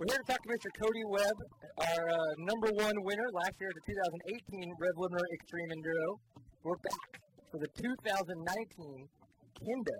[0.00, 0.72] We're here to talk to Mr.
[0.80, 1.36] Cody Webb,
[1.76, 3.92] our uh, number one winner last year at the
[4.56, 6.16] 2018 Revlimiter Extreme Enduro.
[6.64, 7.20] We're back
[7.52, 7.92] for the 2019
[9.60, 9.98] Kinda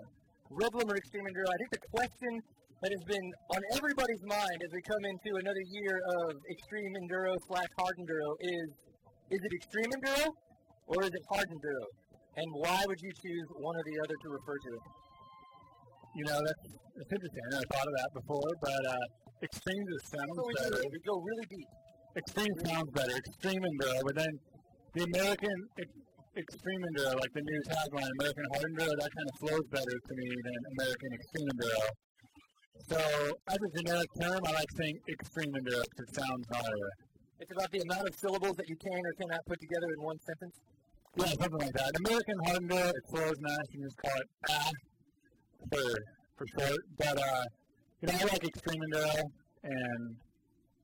[0.49, 1.45] Revlimiter Extreme Enduro.
[1.45, 2.33] I think the question
[2.81, 7.37] that has been on everybody's mind as we come into another year of extreme enduro
[7.45, 8.67] slash hard enduro is
[9.29, 10.33] is it extreme enduro
[10.89, 11.85] or is it hard enduro?
[12.41, 14.85] And why would you choose one or the other to refer to it?
[16.17, 16.65] You know, that's,
[16.97, 17.41] that's interesting.
[17.45, 19.05] I never thought of that before, but uh,
[19.43, 20.83] extreme just sounds So we, better.
[20.91, 21.69] we go really deep.
[22.17, 23.15] Extreme sounds better.
[23.15, 24.33] Extreme enduro, but then
[24.93, 26.01] the American ex-
[26.37, 30.13] extreme enduro, like the new tagline, American hard enduro, that kind of flows better to
[30.15, 31.83] me than American extreme enduro.
[32.89, 32.97] So,
[33.47, 36.89] as a generic term, I like saying extreme enduro because it sounds harder.
[37.39, 40.19] It's about the amount of syllables that you can or cannot put together in one
[40.27, 40.55] sentence.
[41.15, 41.91] Yeah, something like that.
[42.05, 43.67] American hard enduro, it flows nice.
[43.71, 44.71] You can just call it ah
[45.71, 45.87] for
[46.37, 46.79] for short.
[46.97, 47.43] But uh,
[48.01, 49.13] you know, I like extreme enduro,
[49.63, 50.03] and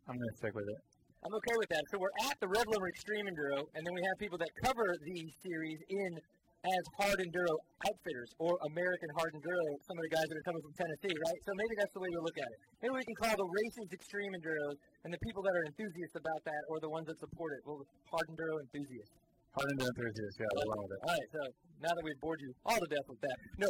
[0.05, 0.79] I'm gonna stick with it.
[1.25, 1.81] I'm okay with that.
[1.89, 5.19] So we're at the Revlimiter Extreme Enduro, and then we have people that cover the
[5.41, 6.11] series in
[6.61, 7.53] as hard enduro
[7.89, 9.65] outfitters or American hard enduro.
[9.81, 11.39] Some of the guys that are coming from Tennessee, right?
[11.41, 12.57] So maybe that's the way we look at it.
[12.85, 16.41] Maybe we can call the races extreme enduros, and the people that are enthusiasts about
[16.45, 17.81] that, or the ones that support it, well,
[18.13, 19.17] hard enduro enthusiasts.
[19.57, 20.99] Hard enduro Enthusiasts, yeah, I love it.
[21.01, 21.41] All right, so
[21.81, 23.69] now that we've bored you all to death with that, no,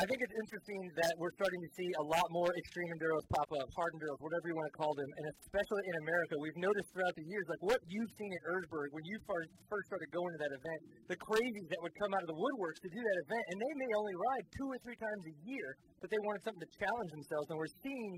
[0.00, 3.44] I think it's interesting that we're starting to see a lot more extreme enduros pop
[3.60, 6.88] up, hard enduros, whatever you want to call them, and especially in America, we've noticed
[6.96, 10.40] throughout the years, like what you've seen at Erzberg when you first started going to
[10.48, 10.80] that event,
[11.12, 13.74] the crazies that would come out of the woodworks to do that event, and they
[13.76, 17.10] may only ride two or three times a year, but they wanted something to challenge
[17.12, 18.12] themselves, and we're seeing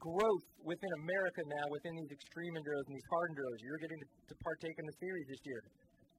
[0.00, 3.60] growth within America now within these extreme enduros and these hard enduros.
[3.60, 5.60] You're getting to, to partake in the series this year.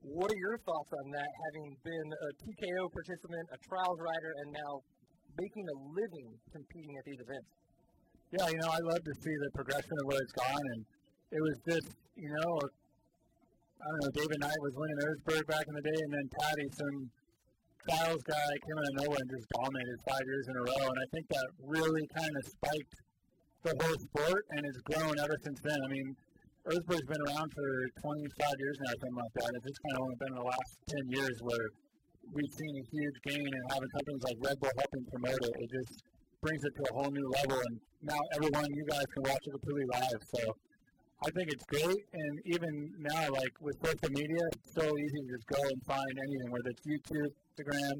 [0.01, 4.49] What are your thoughts on that, having been a TKO participant, a trials rider, and
[4.49, 4.81] now
[5.37, 7.51] making a living competing at these events?
[8.33, 10.81] Yeah, you know, I love to see the progression of where it's gone, and
[11.37, 12.51] it was just, you know,
[13.77, 16.67] I don't know, David Knight was winning Erzberg back in the day, and then Taddy,
[16.73, 16.97] some
[17.85, 20.97] trials guy, came out of nowhere and just dominated five years in a row, and
[20.97, 22.95] I think that really kind of spiked
[23.69, 25.77] the whole sport, and it's grown ever since then.
[25.77, 26.17] I mean,
[26.69, 27.69] Erzberg's been around for
[28.05, 28.21] 25
[28.61, 29.49] years now, something like that.
[29.57, 31.67] It's just kind of only been in the last 10 years where
[32.37, 35.53] we've seen a huge gain and having companies like Red Bull helping promote it.
[35.57, 36.05] It just
[36.37, 39.51] brings it to a whole new level, and now everyone, you guys can watch it
[39.57, 40.21] completely live.
[40.37, 40.41] So
[41.25, 45.29] I think it's great, and even now, like with social media, it's so easy to
[45.33, 47.95] just go and find anything, whether it's YouTube, Instagram,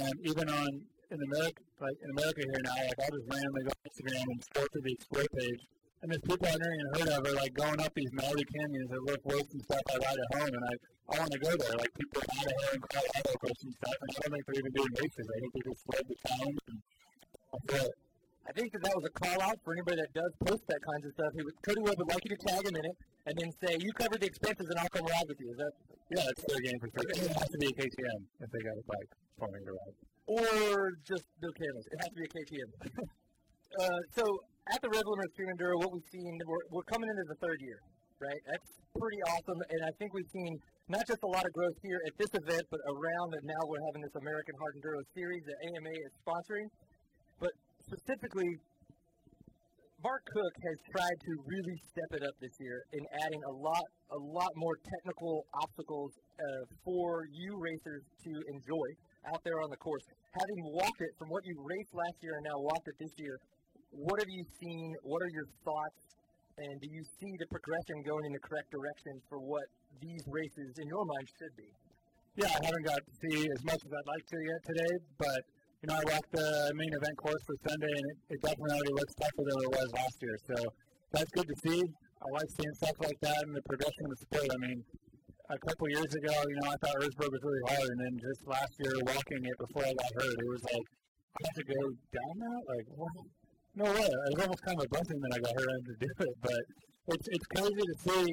[0.00, 0.68] and even on
[1.12, 4.40] in America, like in America here now, like I'll just randomly go on Instagram and
[4.48, 5.60] scroll through the explore page,
[6.02, 8.90] and there's people I've never even heard of are like going up these gnarly canyons
[8.90, 10.74] that look worse and stuff I ride at home, and I
[11.14, 11.76] I want to go there.
[11.78, 14.72] Like people in Idaho and Colorado go and stuff, and I don't think they're even
[14.72, 15.26] doing races.
[15.30, 16.52] I think they just sled the town.
[16.68, 16.78] And
[17.68, 17.94] that's it.
[18.42, 21.06] I think that that was a call out for anybody that does post that kinds
[21.06, 21.30] of stuff.
[21.36, 22.96] He would, Cody Webb would like you to tag him in it
[23.26, 25.54] and then say, You cover the expenses and I'll come ride with you.
[25.54, 25.72] Is that
[26.10, 27.06] Yeah, it's their game for sure.
[27.06, 29.96] It has to be a KTM if they got a bike for me to ride.
[30.26, 31.86] or just no cameras.
[31.86, 32.70] It has to be a KTM.
[33.78, 34.24] uh, so
[34.70, 37.82] at the Revlimiter Extreme Enduro, what we've seen, we're, we're coming into the third year,
[38.22, 38.38] right?
[38.46, 40.54] That's pretty awesome, and I think we've seen
[40.86, 43.82] not just a lot of growth here at this event, but around, and now we're
[43.90, 46.68] having this American Hard Enduro Series that AMA is sponsoring.
[47.42, 47.50] But
[47.82, 48.54] specifically,
[49.98, 53.86] Mark Cook has tried to really step it up this year in adding a lot,
[54.14, 58.88] a lot more technical obstacles uh, for you racers to enjoy
[59.30, 60.02] out there on the course.
[60.34, 63.38] Having walked it from what you raced last year and now walked it this year,
[63.92, 64.96] what have you seen?
[65.04, 66.02] What are your thoughts?
[66.58, 69.64] And do you see the progression going in the correct direction for what
[70.00, 71.70] these races, in your mind, should be?
[72.36, 75.40] Yeah, I haven't got to see as much as I'd like to yet today, but
[75.84, 79.12] you know, I walked the main event course for Sunday, and it, it definitely looks
[79.18, 80.36] tougher than it was last year.
[80.46, 80.56] So
[81.10, 81.82] that's good to see.
[82.22, 84.48] I like seeing stuff like that and the progression of the sport.
[84.48, 84.78] I mean,
[85.50, 88.40] a couple years ago, you know, I thought Erzberg was really hard, and then just
[88.46, 91.80] last year walking it before I got hurt, it was like I have to go
[92.14, 92.62] down that.
[92.70, 93.12] Like, what?
[93.74, 94.04] No way.
[94.04, 96.62] It was almost kind of a blessing that I got hurt to do it, but
[97.16, 98.24] it's it's crazy to see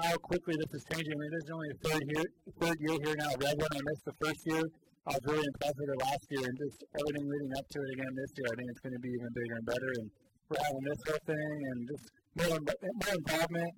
[0.00, 1.12] how quickly this is changing.
[1.12, 2.24] I mean, this is only the third year,
[2.60, 3.32] third year here now.
[3.40, 4.64] Red one, I missed the first year.
[5.06, 7.90] I was really impressed with it last year, and just everything leading up to it
[7.96, 8.48] again this year.
[8.52, 9.90] I think it's going to be even bigger and better.
[9.96, 10.06] And
[10.48, 13.72] we're having this whole thing, and just more more involvement,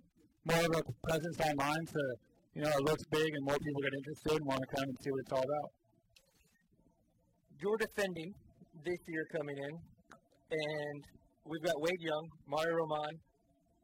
[0.50, 1.86] more of a presence online.
[1.86, 2.02] So
[2.58, 4.98] you know, it looks big, and more people get interested and want to come and
[4.98, 5.70] see what it's all about.
[7.62, 8.34] You're defending
[8.82, 9.78] this year coming in,
[10.50, 11.00] and
[11.42, 13.14] we've got Wade Young, Mario Roman,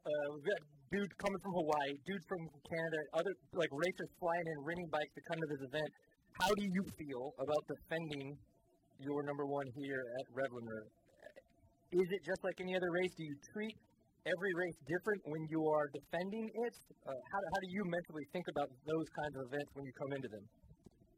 [0.03, 0.61] uh, we've got
[0.91, 5.21] dudes coming from Hawaii, dudes from Canada, other like racers flying in, renting bikes to
[5.27, 5.89] come to this event.
[6.39, 8.27] How do you feel about defending
[8.99, 10.87] your number one here at Revlimiter?
[11.93, 13.13] is it just like any other race?
[13.13, 13.77] Do you treat
[14.25, 16.73] every race different when you are defending it?
[17.05, 20.11] Uh, how, how do you mentally think about those kinds of events when you come
[20.17, 20.45] into them?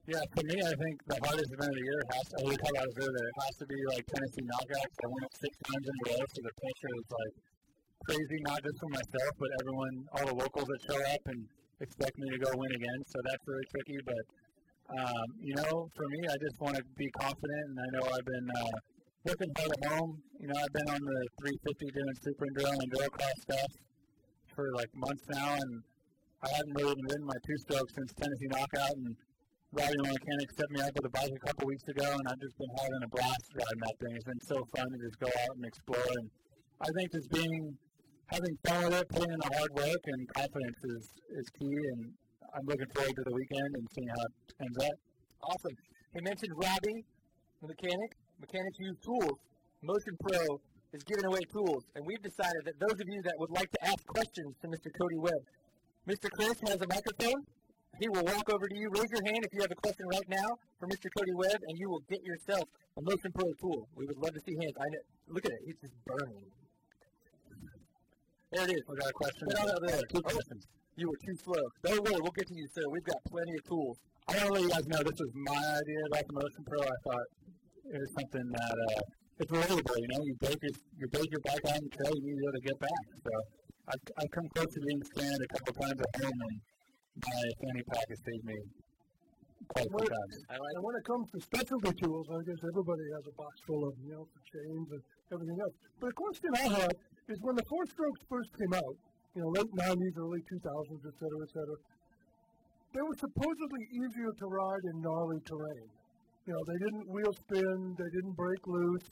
[0.06, 2.78] Yeah, for me, I think the hardest event of the year has to, we talked
[2.78, 4.96] about this earlier, it has to be like Tennessee knockouts.
[5.02, 7.34] I won it six times in a row, so the pressure is like
[8.06, 11.42] crazy, not just for myself, but everyone, all the locals that show up and
[11.82, 13.00] expect me to go win again.
[13.10, 13.98] So that's really tricky.
[14.06, 14.24] But,
[14.94, 18.30] um, you know, for me, I just want to be confident, and I know I've
[18.30, 18.78] been uh,
[19.26, 20.22] working hard at home.
[20.38, 21.20] You know, I've been on the
[21.50, 23.72] 350 doing super enduro and enduro cross stuff
[24.54, 25.82] for like months now, and
[26.46, 28.94] I haven't really been ridden my two stroke since Tennessee knockout.
[29.02, 29.18] And
[29.76, 32.40] Robbie, my mechanic, set me up with a bike a couple weeks ago, and I've
[32.40, 34.16] just been having a blast riding that thing.
[34.16, 36.12] It's been so fun to just go out and explore.
[36.16, 36.32] And
[36.80, 37.76] I think just being
[38.32, 41.04] having fun with it, putting in the hard work, and confidence is
[41.44, 41.76] is key.
[41.92, 42.16] And
[42.56, 44.34] I'm looking forward to the weekend and seeing how it
[44.64, 44.96] ends up.
[45.44, 45.76] Awesome.
[46.16, 47.04] He mentioned Robbie,
[47.60, 48.16] the mechanic.
[48.40, 49.40] Mechanics use tools.
[49.84, 50.40] Motion Pro
[50.96, 53.82] is giving away tools, and we've decided that those of you that would like to
[53.92, 54.88] ask questions to Mr.
[54.96, 55.44] Cody Webb,
[56.08, 56.32] Mr.
[56.32, 57.44] Chris has a microphone.
[58.00, 58.90] He will walk over to you.
[58.92, 61.08] Raise your hand if you have a question right now for Mr.
[61.18, 62.64] Cody Webb, and you will get yourself
[62.98, 63.88] a Motion Pro tool.
[63.96, 64.76] We would love to see hands.
[64.80, 65.04] I know.
[65.36, 65.62] Look at it.
[65.68, 66.44] It's just burning.
[68.52, 68.84] There it is.
[68.88, 69.48] We got a question.
[69.50, 70.02] Get over there.
[70.12, 70.64] Two Oh, questions.
[70.96, 71.64] You were too slow.
[71.84, 72.20] Don't worry.
[72.22, 72.84] We'll get to you, sir.
[72.92, 73.98] We've got plenty of tools.
[74.28, 76.80] I want to let you guys know this was my idea about the Motion Pro.
[76.82, 77.28] I thought
[77.92, 79.02] it was something that uh,
[79.40, 79.98] it's relatable.
[80.00, 82.40] You know, you break your you break your bike on the trail, you need to
[82.40, 83.04] be able to get back.
[83.28, 83.32] So
[83.92, 86.56] I've, I've come close to being scanned a couple times at home, and
[87.16, 88.58] my fanny pack has saved me
[89.72, 90.10] quite a few
[90.52, 93.54] I like And when it comes to specialty tools, I guess everybody has a box
[93.66, 95.02] full of you know, chains and
[95.34, 95.76] everything else.
[96.00, 96.96] But the question I have
[97.32, 98.96] is when the four strokes first came out,
[99.34, 101.78] you know, late 90s, early 2000s, et cetera, et cetera,
[102.94, 105.88] they were supposedly easier to ride in gnarly terrain.
[106.48, 109.08] You know, they didn't wheel spin, they didn't break loose.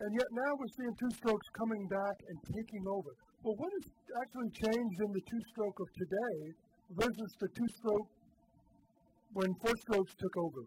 [0.00, 3.12] And yet now we're seeing two strokes coming back and taking over.
[3.46, 3.86] Well, what has
[4.24, 6.63] actually changed in the two stroke of today
[6.96, 8.08] versus the two stroke
[9.32, 10.62] when four strokes took over?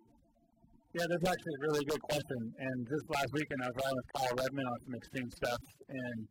[0.93, 2.41] Yeah, that's actually a really good question.
[2.59, 6.27] And just last weekend, I was riding with Kyle Redmond on some extreme stuff, and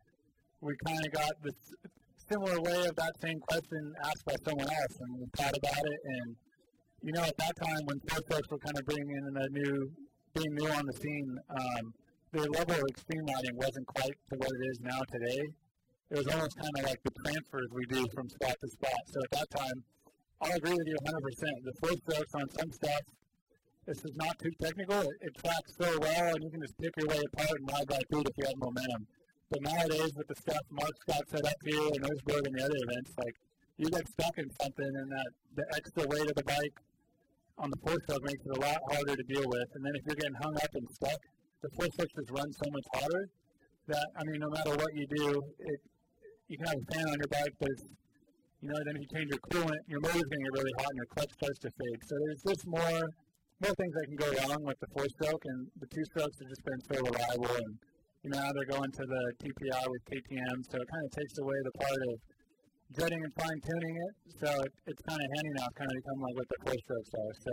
[0.61, 1.59] we kind of got this
[2.29, 6.01] similar way of that same question asked by someone else, and we thought about it.
[6.05, 6.37] And
[7.03, 9.91] you know, at that time when four strokes were kind of bringing in a new,
[10.35, 11.85] being new on the scene, um,
[12.33, 15.41] the level of extreme riding wasn't quite to what it is now today.
[16.11, 19.03] It was almost kind of like the transfers we do from spot to spot.
[19.07, 19.85] So at that time,
[20.41, 21.65] I'll agree with you 100%.
[21.65, 23.03] The four strokes on some stuff
[23.87, 24.99] this is not too technical.
[24.99, 27.87] It, it tracks so well, and you can just pick your way apart and ride
[27.89, 29.07] right through it if you have momentum.
[29.49, 32.81] But nowadays, with the stuff Mark's got set up here and Erzberg and the other
[32.83, 33.37] events, like
[33.79, 36.75] you get stuck in something, and that the extra weight of the bike
[37.59, 39.69] on the four stroke makes it a lot harder to deal with.
[39.75, 41.23] And then if you're getting hung up and stuck,
[41.63, 43.31] the four stroke just runs so much harder
[43.87, 45.81] that I mean, no matter what you do, it
[46.49, 47.77] you can have a fan on your bike, but
[48.63, 50.91] you know, then if you change your coolant, your motor's going to get really hot
[50.91, 52.01] and your clutch starts to fade.
[52.07, 53.03] So there's just more
[53.57, 56.49] more things that can go wrong with the four stroke, and the two strokes have
[56.49, 57.53] just been so reliable.
[57.57, 57.73] And
[58.23, 61.35] you know now they're going to the TPI with KTM, so it kind of takes
[61.41, 62.15] away the part of
[63.01, 64.13] jetting and fine tuning it.
[64.41, 67.13] So it, it's kind of handy now, kind of become like what the four strokes
[67.17, 67.33] are.
[67.43, 67.53] So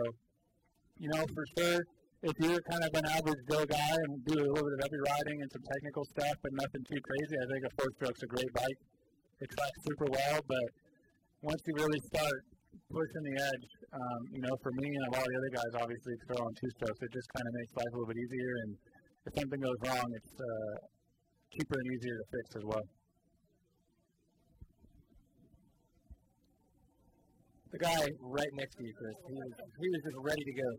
[1.00, 1.80] you know for sure,
[2.24, 5.02] if you're kind of an average Joe guy and do a little bit of heavy
[5.12, 8.32] riding and some technical stuff, but nothing too crazy, I think a four stroke's a
[8.32, 8.80] great bike.
[9.44, 10.68] It tracks super well, but
[11.44, 12.40] once you really start
[12.88, 15.72] pushing the edge, um, you know, for me and a lot of the other guys,
[15.84, 18.52] obviously, throw on two strokes, it just kind of makes life a little bit easier.
[18.64, 18.72] And
[19.28, 20.74] if something goes wrong, it's uh,
[21.52, 22.88] cheaper and easier to fix as well.
[27.74, 29.18] the guy right next to you, Chris.
[29.26, 29.50] He was,
[29.82, 30.70] he was just ready to go.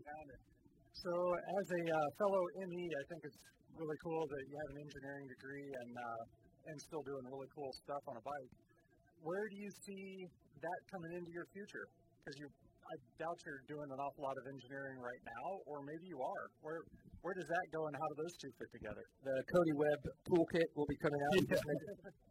[0.95, 3.41] So, as a uh, fellow ME, I think it's
[3.75, 6.23] really cool that you have an engineering degree and uh,
[6.71, 8.51] and still doing really cool stuff on a bike.
[9.21, 10.25] Where do you see
[10.63, 11.85] that coming into your future?
[12.23, 16.07] Because you, I doubt you're doing an awful lot of engineering right now, or maybe
[16.07, 16.43] you are.
[16.63, 16.81] Where
[17.21, 19.03] where does that go, and how do those two fit together?
[19.25, 21.33] The Cody Webb toolkit will be coming out.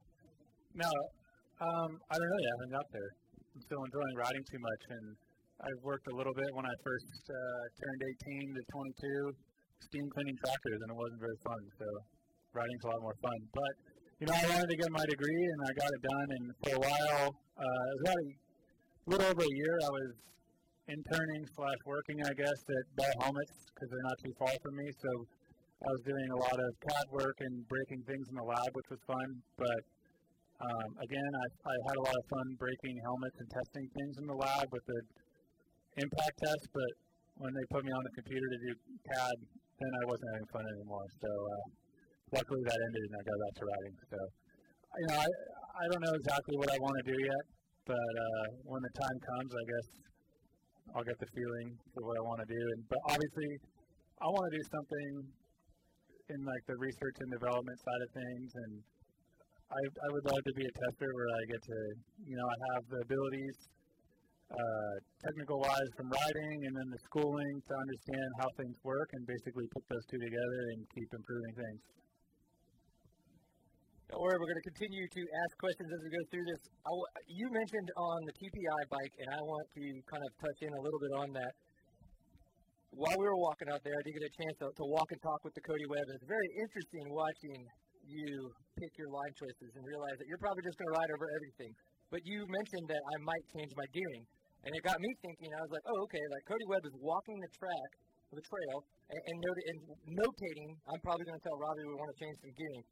[0.74, 2.56] No, um, I don't know yet.
[2.66, 3.10] I'm out there.
[3.54, 5.06] I'm still enjoying riding too much, and
[5.62, 8.02] I've worked a little bit when I first uh, turned
[8.50, 11.62] 18 to 22, steam cleaning tractors, and it wasn't very fun.
[11.78, 11.86] So
[12.52, 13.38] riding's a lot more fun.
[13.54, 13.72] But
[14.18, 16.28] you know, I wanted to get my degree, and I got it done.
[16.38, 17.26] And for a while,
[17.58, 20.12] uh, it was about a little over a year, I was
[20.88, 24.86] interning slash working, I guess, at Bell Helmets because they're not too far from me.
[25.00, 25.10] So
[25.84, 28.88] I was doing a lot of CAD work and breaking things in the lab, which
[28.92, 29.28] was fun.
[29.56, 29.82] But
[30.60, 34.26] um, again, I, I had a lot of fun breaking helmets and testing things in
[34.28, 35.00] the lab with the
[35.98, 36.64] impact test.
[36.72, 36.92] But
[37.38, 38.72] when they put me on the computer to do
[39.06, 39.36] CAD,
[39.78, 41.06] then I wasn't having fun anymore.
[41.18, 41.64] So uh,
[42.34, 43.96] luckily that ended and I got back to riding.
[44.10, 44.18] So,
[44.98, 45.28] you know, I
[45.74, 47.44] I don't know exactly what I want to do yet,
[47.82, 49.88] but uh, when the time comes, I guess
[50.94, 52.62] I'll get the feeling for what I want to do.
[52.78, 53.50] And but obviously,
[54.22, 55.10] I want to do something
[56.30, 58.72] in like the research and development side of things, and
[59.66, 61.78] I I would love to be a tester where I get to
[62.30, 63.56] you know I have the abilities.
[64.54, 69.26] Uh, technical wise from riding and then the schooling to understand how things work and
[69.26, 71.80] basically put those two together and keep improving things.
[74.14, 76.62] Don't worry, we're going to continue to ask questions as we go through this.
[77.26, 80.82] You mentioned on the TPI bike, and I want to kind of touch in a
[80.86, 81.52] little bit on that.
[82.94, 85.18] While we were walking out there, I did get a chance to, to walk and
[85.18, 87.58] talk with the Cody Webb, it's very interesting watching
[88.06, 91.26] you pick your line choices and realize that you're probably just going to ride over
[91.42, 91.72] everything.
[92.14, 94.24] But you mentioned that I might change my gearing,
[94.64, 95.50] and it got me thinking.
[95.52, 97.90] I was like, oh, okay, like Cody Webb is walking the track,
[98.32, 98.76] the trail,
[99.12, 99.78] and, and, not- and
[100.18, 100.70] notating.
[100.88, 102.84] I'm probably going to tell Robbie we want to change some gearing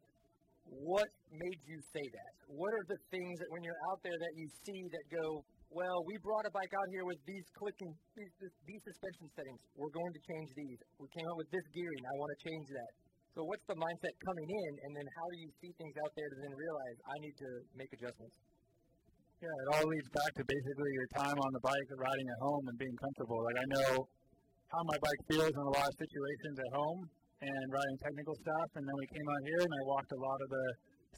[0.69, 2.33] what made you say that?
[2.47, 6.05] What are the things that when you're out there that you see that go, well,
[6.05, 8.33] we brought a bike out here with these clicking, these,
[8.69, 9.61] these, suspension settings.
[9.75, 10.79] We're going to change these.
[11.00, 12.02] We came up with this gearing.
[12.05, 12.93] I want to change that.
[13.33, 16.29] So what's the mindset coming in, and then how do you see things out there
[16.29, 17.50] to then realize I need to
[17.81, 18.37] make adjustments?
[19.43, 22.41] Yeah, it all leads back to basically your time on the bike, and riding at
[22.47, 23.43] home, and being comfortable.
[23.43, 24.07] Like I know
[24.71, 27.03] how my bike feels in a lot of situations at home,
[27.43, 28.69] and riding technical stuff.
[28.79, 30.67] And then we came out here and I walked a lot of the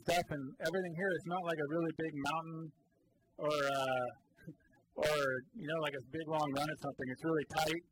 [0.00, 2.60] stuff and everything here is not like a really big mountain
[3.38, 4.06] or uh,
[5.04, 5.16] or
[5.54, 7.06] you know like a big long run or something.
[7.12, 7.82] It's really tight,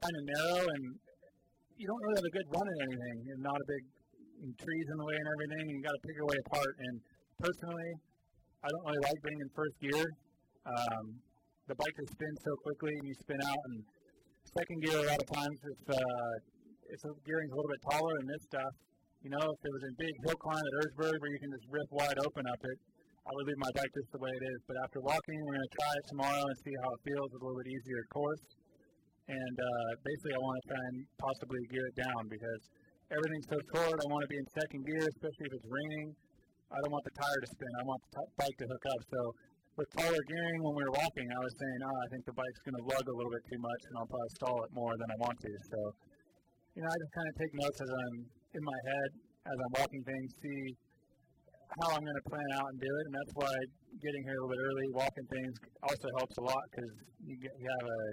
[0.00, 0.82] kind of narrow, and
[1.76, 3.18] you don't really have a good run at anything.
[3.28, 3.84] And not a big
[4.56, 5.64] trees in the way and everything.
[5.68, 6.74] And you got to pick your way apart.
[6.80, 6.94] And
[7.44, 7.90] personally,
[8.64, 10.04] I don't really like being in first gear.
[10.66, 11.04] Um,
[11.68, 13.60] the bike just spins so quickly, and you spin out.
[13.70, 13.76] And
[14.54, 16.32] second gear, a lot of times, it's uh,
[16.90, 18.72] if the gearing's a little bit taller than this stuff,
[19.26, 21.66] you know, if it was a big hill climb at Erzberg where you can just
[21.66, 22.78] rip wide open up it,
[23.26, 24.60] I would leave my bike just the way it is.
[24.70, 27.42] But after walking, we're going to try it tomorrow and see how it feels with
[27.42, 28.44] a little bit easier course.
[29.26, 32.62] And uh, basically, I want to try and possibly gear it down because
[33.10, 33.98] everything's so short.
[33.98, 36.08] I want to be in second gear, especially if it's raining.
[36.70, 37.72] I don't want the tire to spin.
[37.78, 39.00] I want the t- bike to hook up.
[39.06, 39.20] So
[39.78, 42.62] with taller gearing, when we were walking, I was saying, oh, I think the bike's
[42.66, 45.08] going to lug a little bit too much, and I'll probably stall it more than
[45.12, 45.52] I want to.
[45.70, 45.78] So
[46.76, 48.16] you know, I just kind of take notes as I'm
[48.52, 49.10] in my head,
[49.48, 50.62] as I'm walking things, see
[51.80, 53.04] how I'm going to plan out and do it.
[53.08, 53.52] And that's why
[53.96, 55.52] getting here a little bit early, walking things
[55.88, 56.92] also helps a lot because
[57.24, 58.08] you, you have an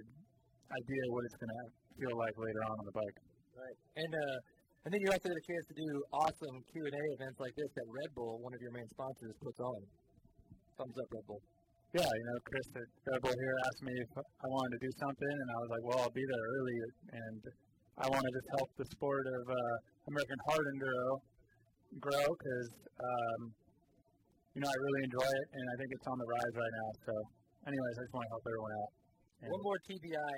[0.80, 1.64] idea what it's going to
[2.00, 3.18] feel like later on on the bike.
[3.52, 3.78] Right.
[4.00, 4.36] And uh,
[4.84, 7.56] and then you also get a chance to do awesome Q and A events like
[7.56, 9.80] this that Red Bull, one of your main sponsors, puts on.
[10.76, 11.42] Thumbs up, Red Bull.
[11.96, 14.92] Yeah, you know, Chris at Red Bull here asked me if I wanted to do
[14.98, 16.78] something, and I was like, well, I'll be there early,
[17.16, 17.42] and
[18.02, 19.76] I want to just help the sport of uh,
[20.10, 21.06] American hard enduro
[22.02, 23.42] grow because um,
[24.58, 26.90] you know I really enjoy it and I think it's on the rise right now.
[27.06, 27.14] So,
[27.70, 28.92] anyways, I just want to help everyone out.
[29.46, 30.34] And One more TPI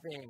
[0.00, 0.28] thing.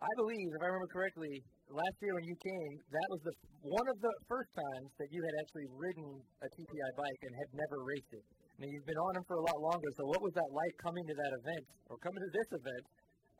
[0.00, 3.86] I believe, if I remember correctly, last year when you came, that was the one
[3.88, 6.08] of the first times that you had actually ridden
[6.44, 8.24] a TPI bike and had never raced it.
[8.60, 9.88] Now you've been on them for a lot longer.
[9.96, 12.84] So what was that like coming to that event or coming to this event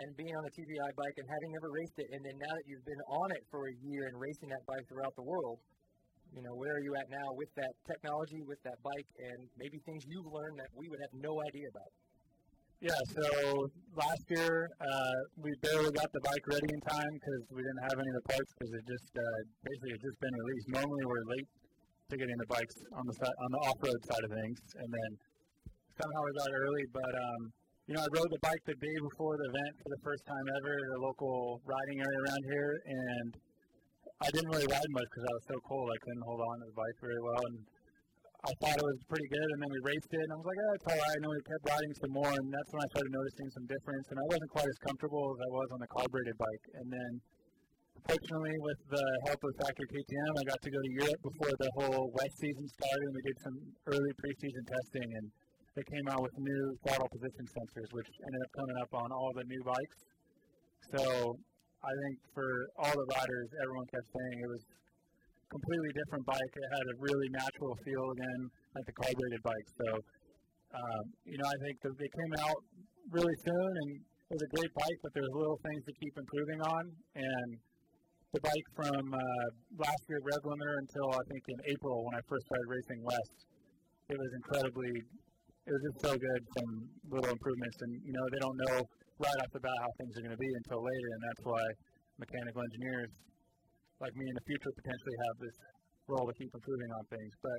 [0.01, 2.67] and being on a TPI bike and having never raced it, and then now that
[2.67, 5.63] you've been on it for a year and racing that bike throughout the world,
[6.35, 9.79] you know, where are you at now with that technology, with that bike, and maybe
[9.87, 11.91] things you've learned that we would have no idea about?
[12.85, 13.25] Yeah, so
[13.97, 17.97] last year uh, we barely got the bike ready in time because we didn't have
[17.97, 20.69] any of the parts because it just uh, basically had just been released.
[20.69, 21.49] Normally we're late
[22.13, 25.11] to getting the bikes on the side, on the off-road side of things, and then
[25.97, 26.85] somehow we got early.
[26.93, 27.41] But um,
[27.89, 30.45] you know, I rode the bike the day before the event for the first time
[30.61, 33.31] ever at a local riding area around here, and
[34.21, 35.89] I didn't really ride much because I was so cold.
[35.89, 37.65] I couldn't hold on to the bike very well, and
[38.45, 39.49] I thought it was pretty good.
[39.57, 41.41] And then we raced it, and I was like, "Oh, it's all right." And we
[41.49, 44.07] kept riding some more, and that's when I started noticing some difference.
[44.13, 46.65] And I wasn't quite as comfortable as I was on the carbureted bike.
[46.77, 47.11] And then,
[48.05, 51.71] fortunately, with the help of Factory KTM, I got to go to Europe before the
[51.81, 53.57] whole wet season started, and we did some
[53.97, 55.27] early preseason testing and
[55.75, 59.33] they came out with new throttle position sensors, which ended up coming up on all
[59.35, 59.99] the new bikes.
[60.95, 61.03] So
[61.83, 62.49] I think for
[62.79, 64.65] all the riders, everyone kept saying it was
[65.55, 66.53] completely different bike.
[66.59, 68.41] It had a really natural feel again,
[68.75, 69.69] like the carbureted bike.
[69.79, 69.89] So,
[70.75, 72.59] um, you know, I think that they came out
[73.15, 76.61] really soon, and it was a great bike, but there's little things to keep improving
[76.67, 76.83] on.
[77.15, 77.49] And
[78.35, 79.47] the bike from uh,
[79.79, 83.31] last year Revlimiter until I think in April when I first started racing WESS,
[84.11, 84.91] it was incredibly
[85.65, 86.41] it was just so good.
[86.61, 86.73] Some
[87.09, 88.77] little improvements, and you know they don't know
[89.17, 91.65] right off the bat how things are going to be until later, and that's why
[92.21, 93.11] mechanical engineers
[94.01, 95.57] like me in the future potentially have this
[96.09, 97.33] role to keep improving on things.
[97.43, 97.59] But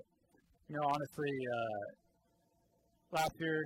[0.67, 1.85] you know, honestly, uh,
[3.13, 3.59] last year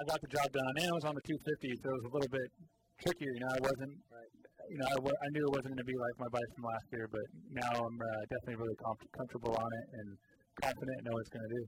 [0.00, 2.12] I got the job done, and it was on the 250, so it was a
[2.16, 2.48] little bit
[3.04, 3.32] trickier.
[3.36, 3.94] You know, I wasn't,
[4.72, 6.64] you know, I, w- I knew it wasn't going to be like my bike from
[6.64, 10.08] last year, but now I'm uh, definitely really com- comfortable on it and
[10.64, 11.64] confident in know what it's going to do.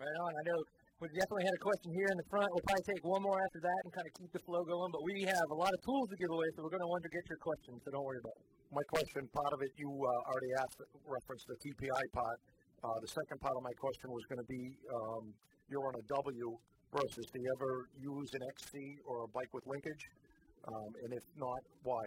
[0.00, 0.30] Right on.
[0.32, 0.58] I know
[1.02, 2.48] we definitely had a question here in the front.
[2.56, 4.88] We'll probably take one more after that and kind of keep the flow going.
[4.88, 7.04] But we have a lot of tools to give away, so we're going to want
[7.04, 7.84] to get your questions.
[7.84, 8.46] So don't worry about it.
[8.74, 12.38] My question, part of it, you uh, already asked, referenced the TPI part.
[12.82, 15.30] Uh, the second part of my question was going to be, um,
[15.70, 16.58] you're on a W
[16.90, 20.04] versus, do you ever use an XC or a bike with linkage?
[20.66, 22.02] Um, and if not, why?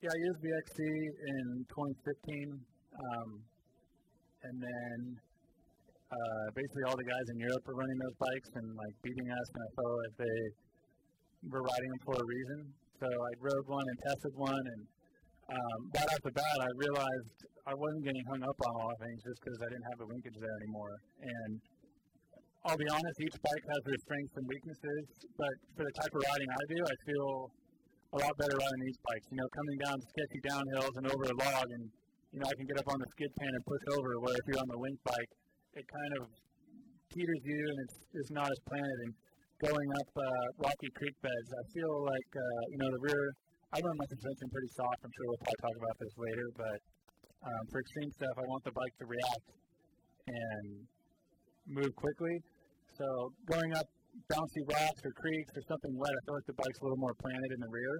[0.00, 3.28] Yeah, I used the XC in 2015, um,
[4.48, 4.98] and then
[6.08, 9.46] uh, basically all the guys in Europe were running those bikes and like beating us,
[9.52, 10.40] and I felt like they
[11.52, 12.60] were riding them for a reason.
[12.96, 14.95] So I rode one and tested one, and
[15.46, 17.36] um, right off the bat, I realized
[17.66, 19.98] I wasn't getting hung up on a lot of things just because I didn't have
[20.02, 20.94] the linkage there anymore.
[21.22, 21.52] And
[22.66, 25.02] I'll be honest, each bike has their strengths and weaknesses,
[25.38, 27.30] but for the type of riding I do, I feel
[28.14, 29.26] a lot better riding these bikes.
[29.30, 31.84] You know, coming down sketchy downhills and over a log, and
[32.34, 34.18] you know, I can get up on the skid pan and push over.
[34.18, 35.32] Where if you're on the link bike,
[35.78, 36.22] it kind of
[37.14, 38.98] teeters you and it's, it's not as planted.
[39.06, 39.12] And
[39.62, 43.24] going up uh, rocky creek beds, I feel like uh, you know the rear.
[43.74, 45.00] I run my suspension pretty soft.
[45.02, 46.78] I'm sure we'll probably talk about this later, but
[47.42, 49.48] um, for extreme stuff, I want the bike to react
[50.26, 50.64] and
[51.66, 52.36] move quickly.
[52.94, 53.06] So
[53.50, 53.86] going up
[54.30, 57.14] bouncy rocks or creeks or something wet, I feel like the bike's a little more
[57.18, 57.94] planted in the rear.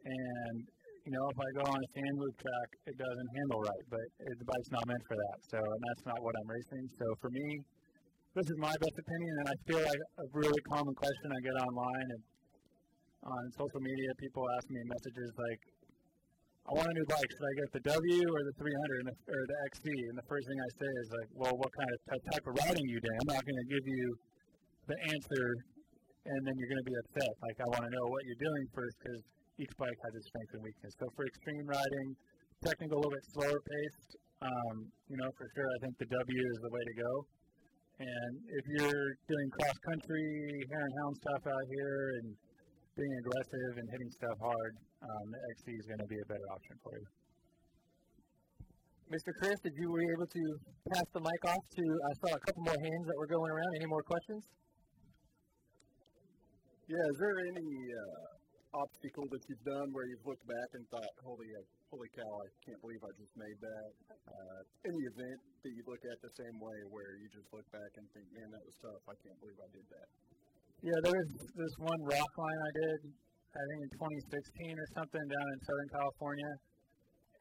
[0.00, 0.56] And
[1.04, 3.84] you know, if I go on a sand loop track, it doesn't handle right.
[3.88, 5.36] But it, the bike's not meant for that.
[5.48, 6.84] So, and that's not what I'm racing.
[7.00, 7.46] So for me,
[8.36, 11.56] this is my best opinion, and I feel like a really common question I get
[11.66, 12.22] online and
[13.24, 15.60] on social media, people ask me messages like,
[16.68, 17.24] I want a new bike.
[17.24, 19.84] Should I get the W or the 300 the, or the XC?
[20.12, 22.54] And the first thing I say is like, well, what kind of t- type of
[22.62, 23.10] riding you do?
[23.10, 24.04] I'm not going to give you
[24.86, 25.44] the answer,
[26.30, 27.32] and then you're going to be upset.
[27.42, 29.20] Like, I want to know what you're doing first because
[29.58, 30.92] each bike has its strength and weakness.
[31.00, 32.08] So for extreme riding,
[32.64, 34.74] technical, a little bit slower paced, um,
[35.08, 37.12] you know, for sure, I think the W is the way to go.
[38.00, 40.28] And if you're doing cross country,
[40.72, 42.26] and hound stuff out here, and
[42.96, 44.72] being aggressive and hitting stuff hard,
[45.02, 47.08] um, the XC is going to be a better option for you.
[49.10, 49.34] Mr.
[49.42, 50.44] Chris, did you were you able to
[50.94, 51.82] pass the mic off to?
[51.82, 53.70] I saw a couple more hands that were going around.
[53.82, 54.42] Any more questions?
[56.86, 61.10] Yeah, is there any uh, obstacle that you've done where you've looked back and thought,
[61.26, 62.22] "Holy, uh, holy cow!
[62.22, 63.90] I can't believe I just made that."
[64.30, 67.90] Uh, any event that you look at the same way, where you just look back
[67.98, 69.02] and think, "Man, that was tough.
[69.10, 70.08] I can't believe I did that."
[70.80, 71.28] Yeah, there was
[71.60, 72.98] this one rock line I did,
[73.52, 76.52] I think in 2016 or something down in Southern California.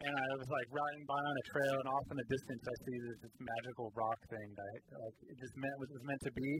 [0.03, 2.75] And I was like riding by on a trail, and off in the distance, I
[2.83, 6.33] see this, this magical rock thing that like it just meant was, was meant to
[6.35, 6.51] be.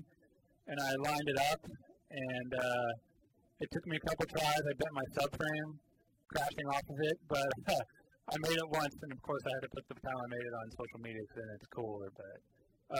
[0.71, 2.89] And I lined it up, and uh,
[3.59, 4.63] it took me a couple tries.
[4.63, 5.69] I bent my subframe,
[6.31, 7.51] crashing off of it, but
[8.31, 10.47] I made it once, and of course I had to put the time I made
[10.47, 12.07] it on social media because it's cooler.
[12.15, 12.37] But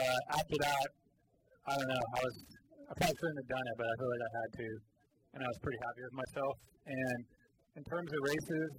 [0.04, 0.88] uh, after that,
[1.64, 2.04] I don't know.
[2.16, 2.36] I was
[2.90, 4.68] I probably shouldn't have done it, but I feel like I had to,
[5.30, 6.54] and I was pretty happy with myself.
[6.90, 7.20] And
[7.78, 8.70] in terms of races,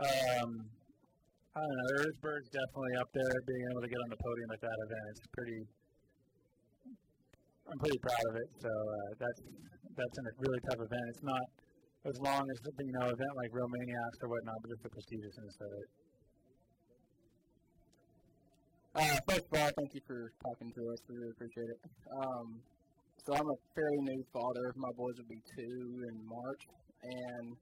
[0.00, 0.48] um,
[1.52, 1.90] I don't know.
[2.00, 3.34] Erzberg's definitely up there.
[3.44, 5.60] Being able to get on the podium at that event, it's pretty.
[7.68, 8.48] I'm pretty proud of it.
[8.58, 9.40] So uh, that's
[9.94, 11.06] that's a really tough event.
[11.12, 11.46] It's not
[12.08, 15.70] as long as you know event like Romaniacs or whatnot, but just the prestigiousness of
[15.76, 15.88] it.
[18.96, 20.98] Uh, first of all, thank you for talking to us.
[21.06, 21.80] We really appreciate it.
[22.10, 22.64] Um,
[23.24, 24.76] so I'm a fairly new father.
[24.76, 25.80] My boys will be two
[26.12, 26.62] in March,
[27.00, 27.56] and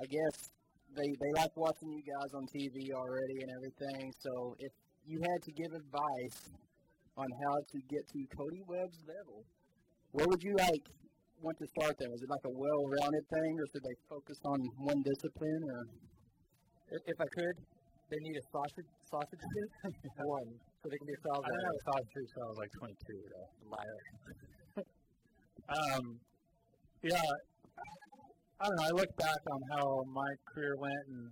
[0.00, 0.48] I guess
[0.96, 4.08] they they like watching you guys on TV already and everything.
[4.24, 4.72] So if
[5.04, 6.40] you had to give advice
[7.20, 9.44] on how to get to Cody Webb's level,
[10.16, 10.84] where would you like
[11.44, 12.08] want to start there?
[12.08, 15.62] Is it like a well-rounded thing, or should they focus on one discipline?
[15.76, 15.80] Or
[16.88, 17.56] If, if I could,
[18.08, 19.70] they need a sausage sausage suit.
[20.24, 20.48] One,
[20.80, 21.44] so they can be a solid.
[21.44, 22.96] I don't have a thought too, so I was like 22
[23.28, 23.48] though.
[23.76, 24.00] Liar.
[25.68, 26.18] um,
[27.02, 27.22] yeah,
[28.60, 28.86] I don't know.
[28.86, 31.30] I look back on how my career went, and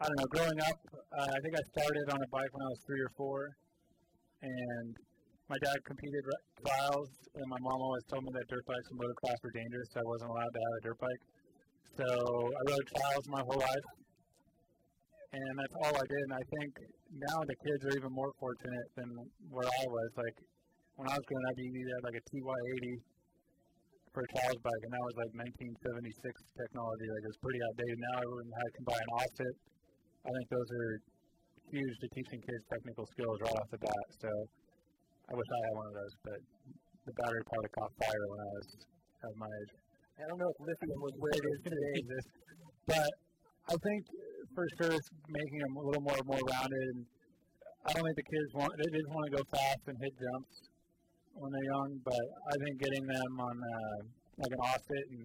[0.00, 0.30] I don't know.
[0.30, 0.80] Growing up,
[1.18, 3.50] uh, I think I started on a bike when I was three or four,
[4.42, 4.96] and
[5.48, 6.24] my dad competed
[6.64, 10.00] trials, and my mom always told me that dirt bikes and motocross were dangerous, so
[10.00, 11.22] I wasn't allowed to have a dirt bike.
[11.96, 13.88] So I rode trials my whole life,
[15.32, 16.22] and that's all I did.
[16.30, 16.72] And I think
[17.12, 19.08] now the kids are even more fortunate than
[19.50, 20.10] where I was.
[20.16, 20.36] Like
[20.98, 22.86] when I was growing up, you to have like a TY80
[24.10, 25.32] for a trials bike, and that was like
[25.86, 26.10] 1976
[26.58, 27.06] technology.
[27.06, 27.98] Like it was pretty outdated.
[28.02, 29.54] Now everyone had can buy an Oset.
[30.26, 30.90] I think those are
[31.70, 34.06] huge to teaching kids technical skills right off the bat.
[34.18, 34.30] So
[35.30, 36.40] I wish I had one of those, but
[37.06, 38.66] the battery probably caught fire when I was
[39.22, 39.72] at my age.
[40.18, 41.94] I don't know if lithium was where it is today.
[42.90, 43.10] but
[43.70, 44.02] I think
[44.50, 47.06] for sure it's making them a little more more rounded.
[47.86, 50.67] I don't think the kids want they just want to go fast and hit jumps
[51.38, 53.98] when they're young, but I think getting them on uh,
[54.42, 55.22] like an Oset and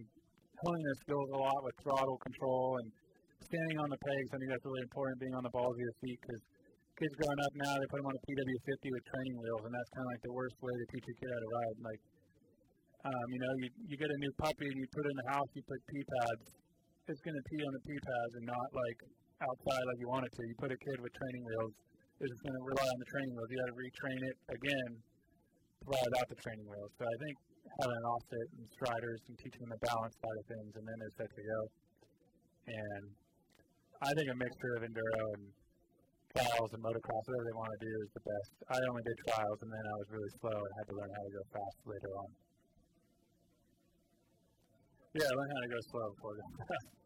[0.62, 2.88] honing their skills a lot with throttle control and
[3.42, 4.30] standing on the pegs.
[4.34, 5.20] I think that's really important.
[5.20, 6.42] Being on the balls of your feet because
[6.98, 9.92] kids growing up now they put them on a PW50 with training wheels, and that's
[9.94, 11.78] kind of like the worst way to teach a kid how to ride.
[11.82, 12.02] Like,
[13.04, 15.30] um, you know, you you get a new puppy and you put it in the
[15.34, 16.46] house, you put pee pads.
[17.12, 19.00] It's going to pee on the pee pads and not like
[19.44, 20.42] outside like you want it to.
[20.48, 21.74] You put a kid with training wheels,
[22.24, 23.50] it's going to rely on the training wheels.
[23.52, 24.92] You got to retrain it again
[25.88, 26.92] ride without the training wheels.
[26.98, 27.36] So I think
[27.80, 30.98] having an Oset and striders and teaching them the balance side of things, and then
[31.00, 31.60] they're set to go.
[32.64, 33.04] And
[34.04, 35.46] I think a mixture of enduro and
[36.34, 38.52] trials and motocross, whatever they want to do, is the best.
[38.72, 41.24] I only did trials, and then I was really slow and had to learn how
[41.24, 42.30] to go fast later on.
[45.14, 46.58] Yeah, learn how to go slow before going.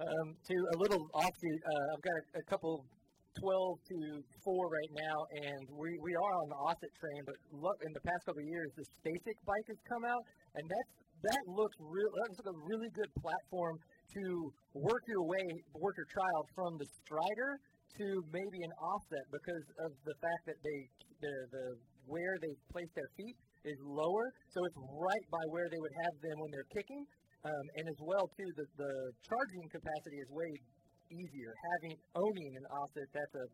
[0.00, 2.88] Um, to a little offshoot, uh, I've got a, a couple
[3.38, 3.98] 12 to
[4.42, 8.02] 4 right now, and we, we are on the Oset train, but look, in the
[8.02, 10.22] past couple of years, the Stacyc bike has come out,
[10.58, 10.90] and that's,
[11.30, 13.76] that looks real, that looks like a really good platform
[14.18, 14.24] to
[14.74, 15.46] work your way,
[15.78, 17.60] work your child from the strider
[18.00, 20.80] to maybe an Oset because of the fact that they,
[21.22, 21.64] the, the
[22.10, 26.14] where they place their feet is lower, so it's right by where they would have
[26.24, 27.04] them when they're kicking.
[27.40, 28.92] Um, and as well too, the, the
[29.24, 30.50] charging capacity is way
[31.10, 31.50] easier.
[31.50, 33.46] Having owning an Oset, that's a,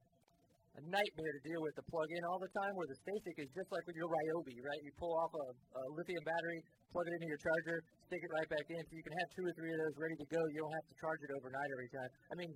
[0.76, 2.72] a nightmare to deal with to plug in all the time.
[2.76, 4.80] Where the Stacyc is just like with your Ryobi, right?
[4.84, 6.60] You pull off a, a lithium battery,
[6.92, 9.44] plug it into your charger, stick it right back in, so you can have two
[9.44, 10.40] or three of those ready to go.
[10.52, 12.10] You don't have to charge it overnight every time.
[12.32, 12.52] I mean,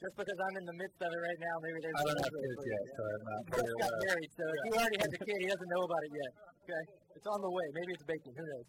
[0.00, 1.98] just because I'm in the midst of it right now, maybe there's.
[2.00, 4.70] I don't have kids yet, so I'm not He just got married, so if he
[4.80, 6.32] already has a kid, he doesn't know about it yet.
[6.64, 6.82] Okay,
[7.20, 7.66] it's on the way.
[7.76, 8.32] Maybe it's baking.
[8.32, 8.66] Who knows?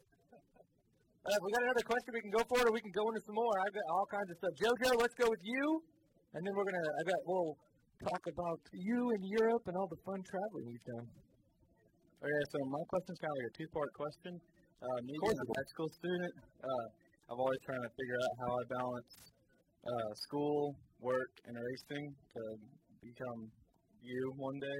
[1.21, 3.05] Uh, if we got another question, we can go for it, or we can go
[3.13, 3.53] into some more.
[3.61, 4.53] I've got all kinds of stuff.
[4.57, 5.65] JoJo, let's go with you,
[6.33, 6.87] and then we're gonna.
[6.97, 7.21] I got.
[7.29, 7.53] We'll
[8.01, 11.07] talk about you in Europe and all the fun traveling you've done.
[12.25, 14.33] Okay, so my question's kind of like a two-part question.
[14.81, 16.85] Uh, me being a high school student, uh,
[17.29, 19.13] I've always trying to figure out how I balance
[19.85, 20.73] uh, school,
[21.05, 22.41] work, and racing to
[23.05, 23.45] become
[24.01, 24.79] you one day.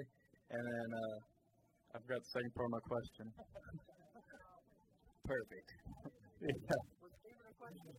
[0.58, 3.25] And then uh, I've got the second part of my question.
[5.30, 5.69] Perfect.
[6.41, 6.49] Yeah.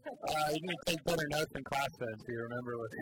[0.03, 2.91] Uh, you need to take better notes in class then, so you remember what.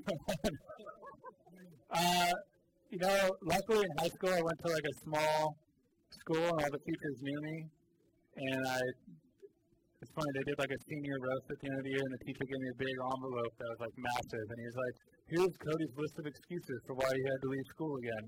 [1.96, 2.32] uh,
[2.92, 5.56] you know, luckily in high school I went to like a small
[6.12, 7.56] school and all the teachers knew me,
[8.36, 8.80] and I.
[10.00, 12.12] It's funny they did like a senior roast at the end of the year, and
[12.20, 14.96] the teacher gave me a big envelope that was like massive, and he was like,
[15.28, 18.24] "Here's Cody's list of excuses for why he had to leave school again."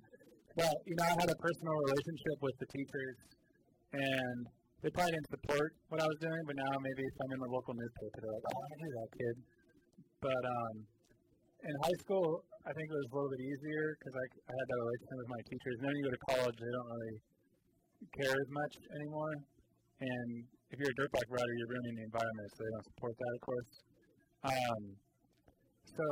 [0.57, 3.16] But you know, I had a personal relationship with the teachers,
[3.92, 4.40] and
[4.83, 7.53] they probably didn't support what I was doing, but now maybe if I'm in the
[7.55, 9.37] local newspaper, they're like, oh, I knew that kid.
[10.18, 10.75] But um,
[11.62, 14.66] in high school, I think it was a little bit easier because I, I had
[14.66, 15.75] that relationship with my teachers.
[15.79, 17.16] And then you go to college, they don't really
[18.18, 19.35] care as much anymore.
[20.03, 20.31] And
[20.75, 23.33] if you're a dirt bike rider, you're ruining the environment, so they don't support that,
[23.38, 23.71] of course.
[24.51, 24.83] Um,
[25.95, 26.07] so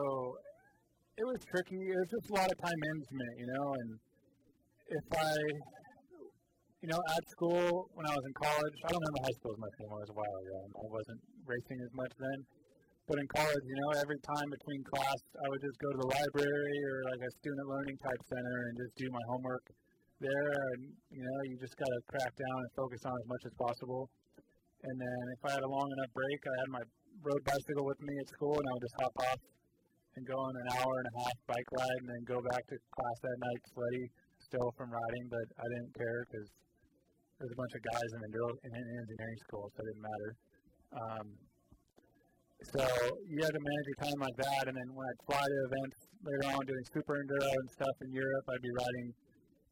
[1.19, 1.81] it was tricky.
[1.91, 3.67] It was just a lot of time management, you know.
[3.75, 3.89] And
[4.95, 5.35] if I
[6.81, 9.61] you know, at school when I was in college, I don't remember high school as
[9.61, 10.01] much anymore.
[10.01, 10.59] It was a while ago.
[10.81, 12.39] I wasn't racing as much then.
[13.05, 16.09] But in college, you know, every time between class, I would just go to the
[16.09, 19.65] library or like a student learning type center and just do my homework
[20.25, 20.53] there.
[20.73, 20.81] And
[21.13, 24.09] you know, you just got to crack down and focus on as much as possible.
[24.81, 26.85] And then if I had a long enough break, I had my
[27.21, 29.41] road bicycle with me at school, and I would just hop off
[30.17, 32.77] and go on an hour and a half bike ride, and then go back to
[32.79, 34.05] class that night sweaty
[34.41, 35.25] still from riding.
[35.29, 36.49] But I didn't care because
[37.41, 40.31] there's a bunch of guys in, in engineering school, so it didn't matter.
[40.93, 41.27] Um,
[42.77, 42.85] so
[43.25, 45.99] you had to manage your time like that, and then when I'd fly to events
[46.21, 49.07] later on doing super enduro and stuff in Europe, I'd be writing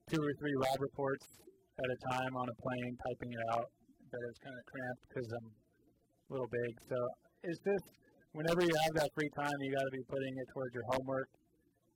[0.08, 1.28] two or three lab reports
[1.76, 3.68] at a time on a plane, typing it out.
[4.08, 6.72] But it was kind of cramped because I'm a little big.
[6.88, 6.96] So
[7.44, 7.84] it's just
[8.32, 11.28] whenever you have that free time, you got to be putting it towards your homework.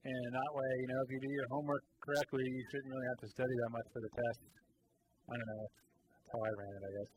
[0.05, 3.21] And that way, you know, if you do your homework correctly, you shouldn't really have
[3.25, 4.41] to study that much for the test.
[5.29, 5.65] I don't know.
[6.11, 7.11] That's how I ran it, I guess.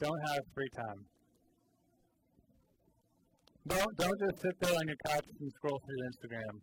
[0.00, 1.00] Don't have free time.
[3.64, 6.54] Don't don't just sit there on your couch and scroll through Instagram.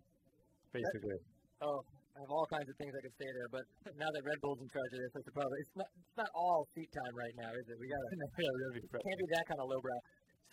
[0.69, 1.19] Basically.
[1.65, 1.81] Oh,
[2.13, 3.65] I have all kinds of things I could say there, but
[3.97, 5.55] now that Red Bull's in charge of this, that's the problem.
[5.65, 7.77] It's not it's not all seat time right now, is it?
[7.81, 8.07] We gotta
[8.45, 9.99] yeah, be can't be that kind of lowbrow.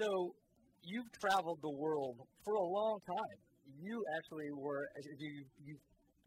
[0.01, 0.09] So
[0.89, 3.39] you've traveled the world for a long time.
[3.77, 4.89] you actually were
[5.21, 5.75] you you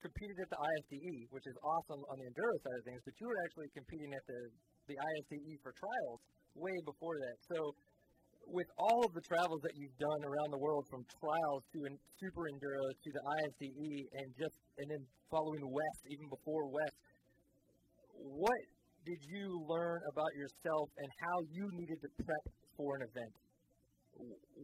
[0.01, 3.25] competed at the ISDE, which is awesome on the enduro side of things, but you
[3.29, 4.39] were actually competing at the
[4.89, 6.19] the ISDE for trials
[6.57, 7.37] way before that.
[7.53, 7.57] So
[8.49, 11.93] with all of the travels that you've done around the world, from trials to in,
[12.19, 16.95] super enduro to the ISDE, and just and then following WESS, even before WESS,
[18.17, 18.61] what
[19.05, 22.45] did you learn about yourself and how you needed to prep
[22.77, 23.33] for an event?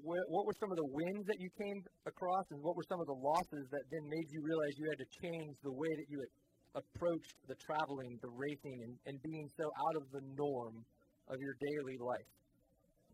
[0.04, 3.02] What, what were some of the wins that you came across, and what were some
[3.02, 6.08] of the losses that then made you realize you had to change the way that
[6.08, 6.20] you
[6.78, 10.86] approached the traveling, the racing, and, and being so out of the norm
[11.28, 12.30] of your daily life?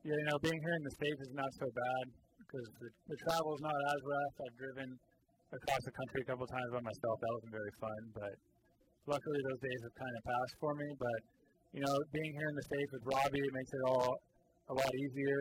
[0.04, 2.06] Yeah, you know, being here in the States is not so bad
[2.43, 4.36] because the, the travel is not as rough.
[4.43, 4.89] I've driven
[5.56, 7.15] across the country a couple times by myself.
[7.24, 8.34] That wasn't very fun, but
[9.08, 10.88] luckily those days have kind of passed for me.
[11.00, 11.19] But,
[11.72, 14.12] you know, being here in the States with Robbie, it makes it all
[14.69, 15.39] a lot easier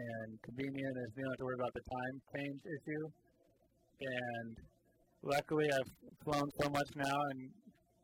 [0.00, 3.04] and convenient as you don't have to worry about the time change issue.
[4.00, 4.52] And
[5.20, 5.92] luckily I've
[6.24, 7.38] flown so much now and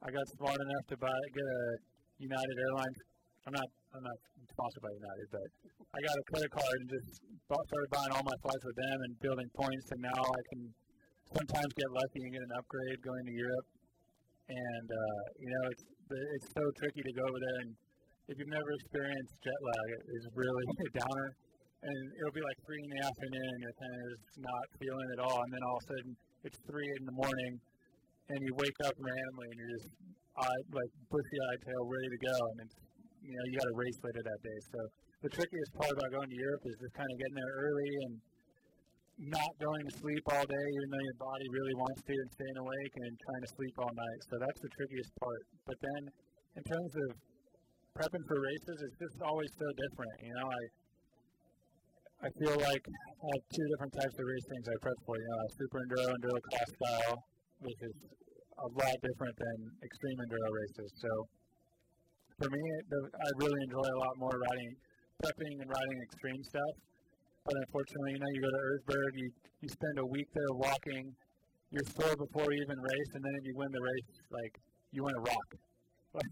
[0.04, 1.64] I got smart enough to buy get a
[2.20, 3.00] United Airlines
[3.46, 4.18] I'm not I'm not
[4.50, 5.46] sponsored by United, but
[5.78, 8.98] I got a credit card and just bought, started buying all my flights with them
[9.06, 9.86] and building points.
[9.94, 10.60] And now I can
[11.30, 13.68] sometimes get lucky and get an upgrade going to Europe.
[14.50, 17.58] And uh, you know, it's it's so tricky to go over there.
[17.70, 17.72] And
[18.26, 21.28] if you've never experienced jet lag, it is really a downer.
[21.82, 25.08] And it'll be like three in the afternoon, and you're kind of just not feeling
[25.12, 25.38] at all.
[25.38, 26.10] And then all of a sudden,
[26.48, 27.52] it's three in the morning,
[28.32, 29.88] and you wake up randomly, and you're just
[30.40, 32.36] eye, like bushy-eyed tail, ready to go.
[32.36, 32.76] And it's
[33.26, 34.58] you know, you got a race later that day.
[34.70, 34.78] So
[35.26, 38.12] the trickiest part about going to Europe is just kind of getting there early and
[39.32, 42.58] not going to sleep all day, even though your body really wants to, and staying
[42.60, 44.20] awake and trying to sleep all night.
[44.28, 45.42] So that's the trickiest part.
[45.64, 46.02] But then,
[46.60, 47.08] in terms of
[47.96, 50.16] prepping for races, it's just always so different.
[50.20, 50.62] You know, I
[52.24, 55.16] I feel like I have two different types of race things I prep for.
[55.20, 57.16] You know, super enduro, enduro cross style,
[57.60, 57.96] which is
[58.56, 60.88] a lot different than extreme enduro races.
[60.96, 61.10] So
[62.40, 64.72] for me, I really enjoy a lot more riding,
[65.20, 66.74] prepping and riding extreme stuff.
[67.44, 69.28] But unfortunately, you know, you go to Erzberg, you,
[69.60, 71.14] you spend a week there walking,
[71.70, 74.54] you're sore before you even race, and then if you win the race, like,
[74.90, 75.48] you win a rock.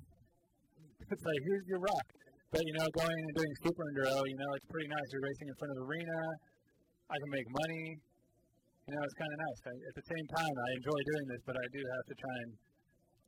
[1.12, 2.07] it's like, here's your rock.
[2.55, 5.07] But, you know, going and doing super enduro, you know, it's pretty nice.
[5.11, 6.19] You're racing in front of the arena.
[7.11, 7.85] I can make money.
[8.87, 9.61] You know, it's kind of nice.
[9.67, 12.37] I, at the same time, I enjoy doing this, but I do have to try
[12.47, 12.51] and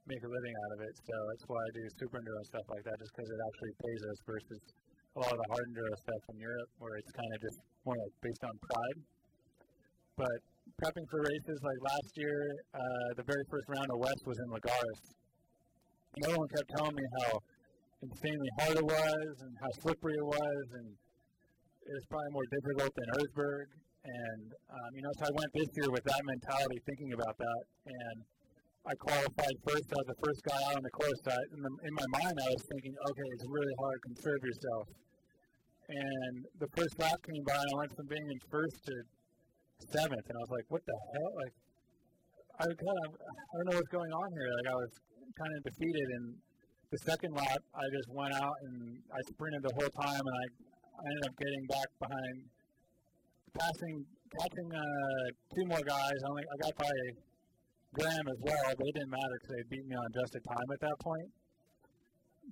[0.07, 0.95] make a living out of it.
[1.03, 3.75] So that's why I do super enduro and stuff like that, just because it actually
[3.83, 7.33] pays us versus a lot of the hard enduro stuff in Europe, where it's kind
[7.35, 8.99] of just more like based on pride.
[10.23, 10.39] But
[10.79, 12.39] prepping for races like last year,
[12.79, 15.03] uh, the very first round of WESS was in Lagares.
[16.31, 17.43] No one kept telling me how
[18.03, 20.89] insanely hard it was and how slippery it was, and
[21.87, 23.67] it was probably more difficult than Erzberg.
[24.07, 27.63] And um, you know, so I went this year with that mentality, thinking about that,
[27.91, 28.17] and
[28.87, 29.87] I qualified first.
[29.91, 31.21] I was the first guy out on the course.
[31.27, 33.99] I, in, the, in my mind, I was thinking, okay, it's really hard.
[34.15, 34.85] Conserve yourself.
[35.91, 38.95] And the first lap came by, and I went from being in first to
[39.91, 41.31] seventh, and I was like, what the hell?
[41.35, 41.55] Like,
[42.63, 44.51] I kind of, I don't know what's going on here.
[44.55, 44.93] Like, I was
[45.35, 46.07] kind of defeated.
[46.23, 46.27] And
[46.91, 50.45] the second lap, I just went out and I sprinted the whole time, and I,
[50.97, 52.37] I ended up getting back behind,
[53.59, 53.95] passing,
[54.39, 56.19] catching uh, two more guys.
[56.23, 56.95] I only, I got by
[57.95, 60.81] Graham as well, but it didn't matter because they beat me on adjusted time at
[60.81, 61.29] that point.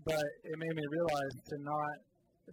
[0.05, 1.94] But it made me realize to not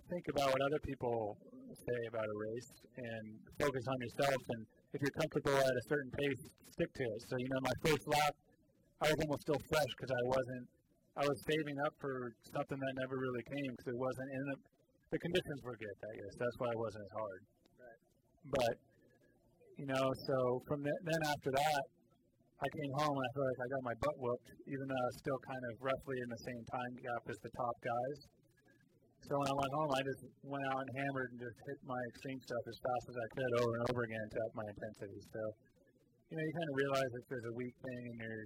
[0.10, 1.38] think about what other people
[1.74, 3.26] say about a race and
[3.58, 4.41] focus on yourself.
[4.54, 4.62] And
[4.94, 7.20] if you're comfortable at a certain pace, stick to it.
[7.26, 8.34] So, you know, my first lap,
[9.02, 10.65] I was almost still fresh because I wasn't,
[11.19, 14.58] I was saving up for something that never really came because it wasn't in the,
[15.12, 16.34] the conditions were good, I guess.
[16.39, 17.41] That's why it wasn't as hard.
[17.76, 18.02] Right.
[18.47, 18.74] But,
[19.76, 20.38] you know, so
[20.71, 21.84] from the, then after that,
[22.62, 25.08] I came home and I felt like I got my butt whooped, even though I
[25.12, 28.19] was still kind of roughly in the same time gap as the top guys.
[29.28, 32.02] So when I went home, I just went out and hammered and just hit my
[32.13, 35.21] extreme stuff as fast as I could over and over again to up my intensity.
[35.28, 35.41] So,
[36.32, 38.39] you know, you kind of realize if there's a weak thing in your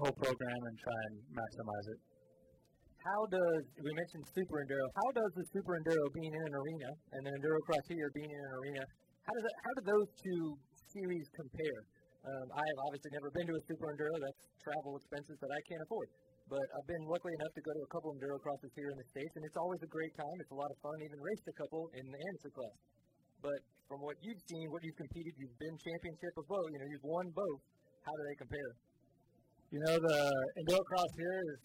[0.00, 2.00] whole program and try and maximize it.
[3.00, 4.86] How does we mentioned super enduro?
[4.98, 8.28] How does the super enduro being in an arena and then enduro cross here being
[8.28, 8.82] in an arena?
[9.22, 10.42] How does it, how do those two
[10.90, 11.80] series compare?
[12.26, 14.10] Um, I have obviously never been to a super enduro.
[14.18, 16.10] That's travel expenses that I can't afford.
[16.50, 19.06] But I've been lucky enough to go to a couple enduro crosses here in the
[19.10, 20.36] States, and it's always a great time.
[20.42, 20.94] It's a lot of fun.
[21.06, 22.78] Even raced a couple in the amateur class.
[23.42, 26.66] But from what you've seen, what you've competed, you've been championship of both.
[26.74, 27.60] You know, you've won both.
[28.02, 28.70] How do they compare?
[29.74, 30.18] You know, the
[30.62, 31.60] enduro cross here is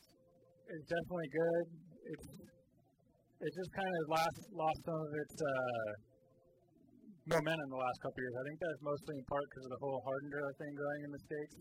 [0.74, 1.66] is definitely good.
[2.02, 2.28] It's
[3.46, 5.90] it just kind of lost lost some of its uh,
[7.30, 8.36] momentum the last couple years.
[8.42, 11.12] I think that's mostly in part because of the whole hard enduro thing going in
[11.14, 11.58] the states,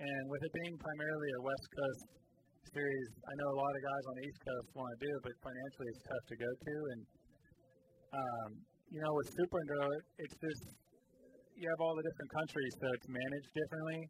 [0.00, 2.04] and with it being primarily a West Coast
[2.72, 5.20] series, I know a lot of guys on the East Coast want to do it,
[5.20, 6.74] but financially it's tough to go to.
[6.96, 7.00] And
[8.16, 8.48] um,
[8.88, 10.64] you know, with Super Enduro, it's just
[11.60, 14.00] you have all the different countries, so it's managed differently.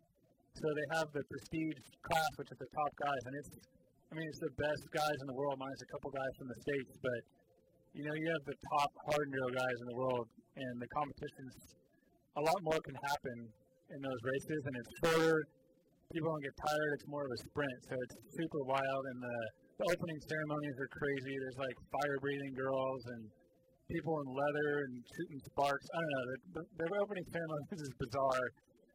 [0.59, 3.51] So they have the prestige class, which is the top guys, and it's,
[4.11, 6.59] I mean, it's the best guys in the world, minus a couple guys from the
[6.67, 6.99] states.
[6.99, 7.21] But
[7.95, 10.27] you know, you have the top hard guys in the world,
[10.59, 11.55] and the competitions,
[12.35, 13.39] a lot more can happen
[13.95, 15.39] in those races, and it's shorter.
[16.11, 16.91] People don't get tired.
[16.99, 19.03] It's more of a sprint, so it's super wild.
[19.15, 19.37] And the,
[19.79, 21.35] the opening ceremonies are crazy.
[21.39, 23.23] There's like fire breathing girls and
[23.93, 25.87] people in leather and shooting sparks.
[25.93, 26.25] I don't know.
[26.27, 28.49] The, the, the opening ceremonies is bizarre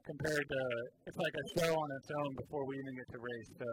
[0.03, 0.61] compared to
[1.07, 3.51] it's like a show on its own before we even get to race.
[3.59, 3.69] So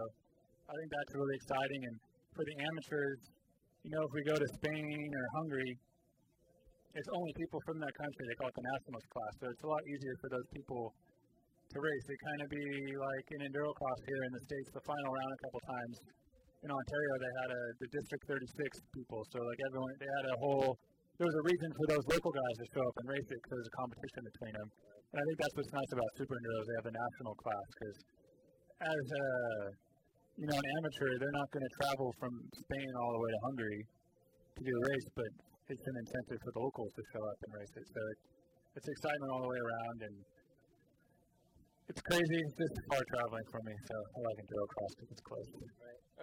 [0.70, 1.80] I think that's really exciting.
[1.90, 1.96] And
[2.34, 3.20] for the amateurs,
[3.82, 5.72] you know, if we go to Spain or Hungary,
[6.94, 8.22] it's only people from that country.
[8.26, 10.90] They call it the nationals class, so it's a lot easier for those people
[11.70, 12.04] to race.
[12.10, 12.66] They kind of be
[12.98, 15.96] like in enduro cross here in the states, the final round a couple times.
[16.60, 18.44] In Ontario, they had a the District 36
[18.92, 20.70] people, so like everyone, they had a whole.
[21.16, 23.54] There was a reason for those local guys to show up and race it because
[23.54, 24.68] there's a competition between them.
[25.10, 26.64] And I think that's what's nice about super enduros.
[26.70, 27.98] They have a national class because
[28.78, 29.26] as a
[30.38, 33.40] you know an amateur, they're not going to travel from Spain all the way to
[33.50, 33.82] Hungary
[34.54, 35.30] to do a race, but
[35.66, 37.86] it's an incentive for the locals to show up and race it.
[37.90, 38.18] So it,
[38.78, 40.16] it's excitement all the way around, and
[41.90, 42.38] it's crazy.
[42.46, 45.48] It's just far traveling for me, so I like enduro cross because it's close.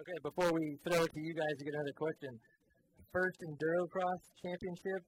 [0.00, 2.32] Okay, before we throw it to you guys to get another question,
[3.12, 5.02] first enduro cross championship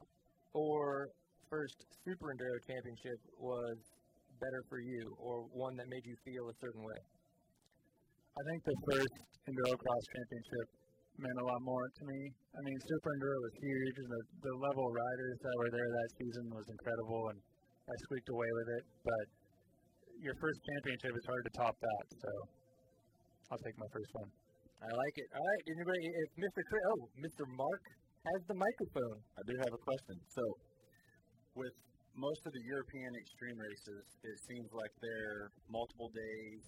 [0.52, 1.08] or
[1.50, 1.74] first
[2.06, 3.76] super enduro championship was
[4.38, 7.00] better for you, or one that made you feel a certain way?
[8.30, 9.14] I think the first
[9.50, 10.66] enduro cross championship
[11.18, 12.20] meant a lot more to me.
[12.54, 15.90] I mean, super enduro was huge, and the, the level of riders that were there
[15.90, 18.84] that season was incredible, and I squeaked away with it.
[19.02, 19.24] But
[20.22, 22.30] your first championship is hard to top that, so
[23.50, 24.30] I'll take my first one.
[24.80, 25.28] I like it.
[25.34, 26.00] All right, anybody?
[26.08, 26.60] If Mr.
[26.64, 27.44] Chris, oh, Mr.
[27.52, 27.82] Mark
[28.24, 29.18] has the microphone.
[29.36, 30.16] I do have a question.
[30.32, 30.44] So,
[31.54, 31.74] with
[32.14, 36.62] most of the European extreme races, it seems like they're multiple days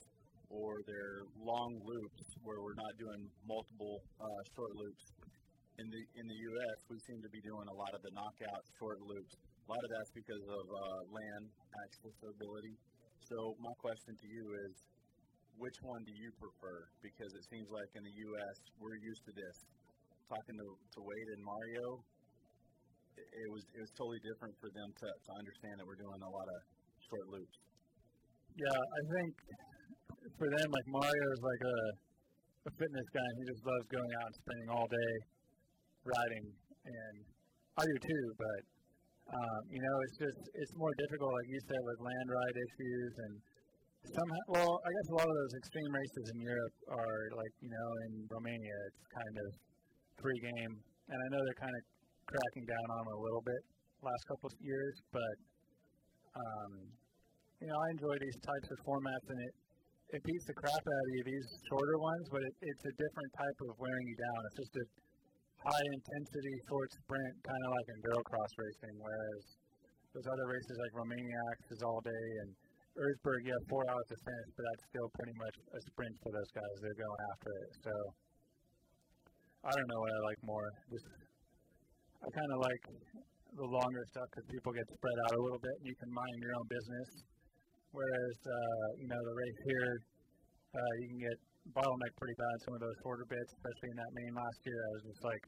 [0.52, 5.04] or they're long loops where we're not doing multiple uh, short loops.
[5.80, 8.62] In the in the U.S., we seem to be doing a lot of the knockout
[8.76, 9.32] short loops.
[9.40, 11.44] A lot of that's because of uh, land
[11.88, 12.76] accessibility.
[13.24, 14.74] So my question to you is,
[15.56, 16.92] which one do you prefer?
[17.00, 18.56] Because it seems like in the U.S.
[18.76, 19.56] we're used to this.
[20.28, 22.04] Talking to, to Wade and Mario,
[23.16, 26.32] it, was it was totally different for them to, to understand that we're doing a
[26.32, 26.60] lot of
[27.08, 27.58] short loops.
[28.56, 29.32] Yeah, I think
[30.36, 31.78] for them, like Mario is like a,
[32.68, 35.12] a fitness guy, and he just loves going out and spending all day
[36.04, 36.46] riding,
[36.84, 37.16] and
[37.80, 38.24] I do too.
[38.36, 38.60] But
[39.32, 43.12] um, you know, it's just it's more difficult, like you said, with land ride issues
[43.24, 43.32] and
[44.12, 44.42] somehow.
[44.52, 47.88] Well, I guess a lot of those extreme races in Europe are like you know
[48.08, 49.48] in Romania, it's kind of
[50.20, 50.72] free game,
[51.08, 51.82] and I know they're kind of
[52.26, 53.62] cracking down on a little bit
[54.02, 55.36] last couple of years, but
[56.32, 56.72] um,
[57.62, 59.54] you know, I enjoy these types of formats, and it
[60.18, 63.32] it beats the crap out of you these shorter ones, but it, it's a different
[63.32, 64.38] type of wearing you down.
[64.50, 64.84] It's just a
[65.64, 69.42] high intensity short sprint, kind of like enduro cross racing, whereas
[70.12, 72.50] those other races like Romaniacs is all day and
[72.92, 76.28] Erzberg, you have four hours to finish, but that's still pretty much a sprint for
[76.28, 76.74] those guys.
[76.84, 77.70] They're going after it.
[77.88, 77.94] So
[79.64, 80.68] I don't know what I like more.
[80.92, 81.08] Just
[82.22, 82.82] I kind of like
[83.58, 86.36] the longer stuff because people get spread out a little bit and you can mind
[86.38, 87.08] your own business.
[87.92, 89.90] Whereas uh, you know the race here,
[90.72, 91.36] uh, you can get
[91.76, 94.78] bottleneck pretty bad some of those shorter bits, especially in that main last year.
[94.78, 95.44] I was just like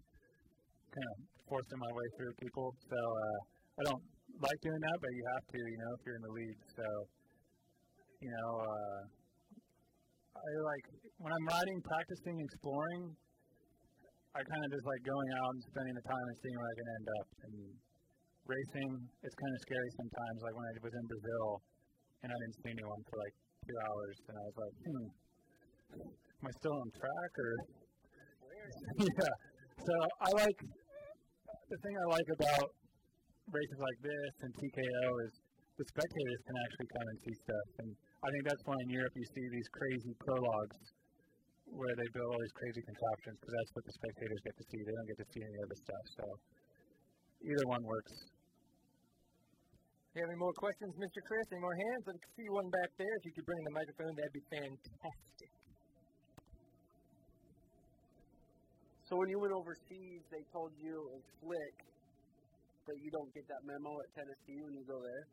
[0.93, 1.17] kind of
[1.49, 2.69] forcing my way through people.
[2.91, 3.39] So uh,
[3.81, 4.05] I don't
[4.43, 6.57] like doing that, but you have to, you know, if you're in the lead.
[6.75, 6.87] So
[8.19, 9.01] you know, uh,
[10.37, 10.87] I like
[11.23, 13.15] when I'm riding, practicing, exploring.
[14.35, 16.77] I kind of just like going out and spending the time and seeing where I
[16.77, 17.29] can end up.
[17.47, 17.55] And
[18.45, 18.91] racing,
[19.25, 20.39] it's kind of scary sometimes.
[20.45, 21.47] Like when I was in Brazil,
[22.25, 23.35] and I didn't see anyone for like
[23.65, 25.07] two hours, and I was like, hmm,
[26.41, 27.53] am I still on track or?
[29.23, 29.35] yeah.
[29.85, 30.59] So I like
[31.69, 32.69] the thing I like about
[33.53, 35.33] races like this and TKO is
[35.77, 37.91] the spectators can actually come and see stuff, and
[38.25, 40.81] I think that's why in Europe you see these crazy prologues
[41.75, 44.81] where they build all these crazy contraptions because that's what the spectators get to see.
[44.87, 46.05] They don't get to see any other stuff.
[46.15, 46.25] So
[47.43, 48.15] either one works.
[50.15, 51.21] Any more questions, Mr.
[51.27, 51.47] Chris?
[51.51, 52.03] Any more hands?
[52.07, 53.15] I see one back there.
[53.19, 55.51] If you could bring the microphone, that'd be fantastic.
[59.11, 61.77] So when you went overseas, they told you it was slick.
[62.87, 65.25] but you don't get that memo at Tennessee when you go there?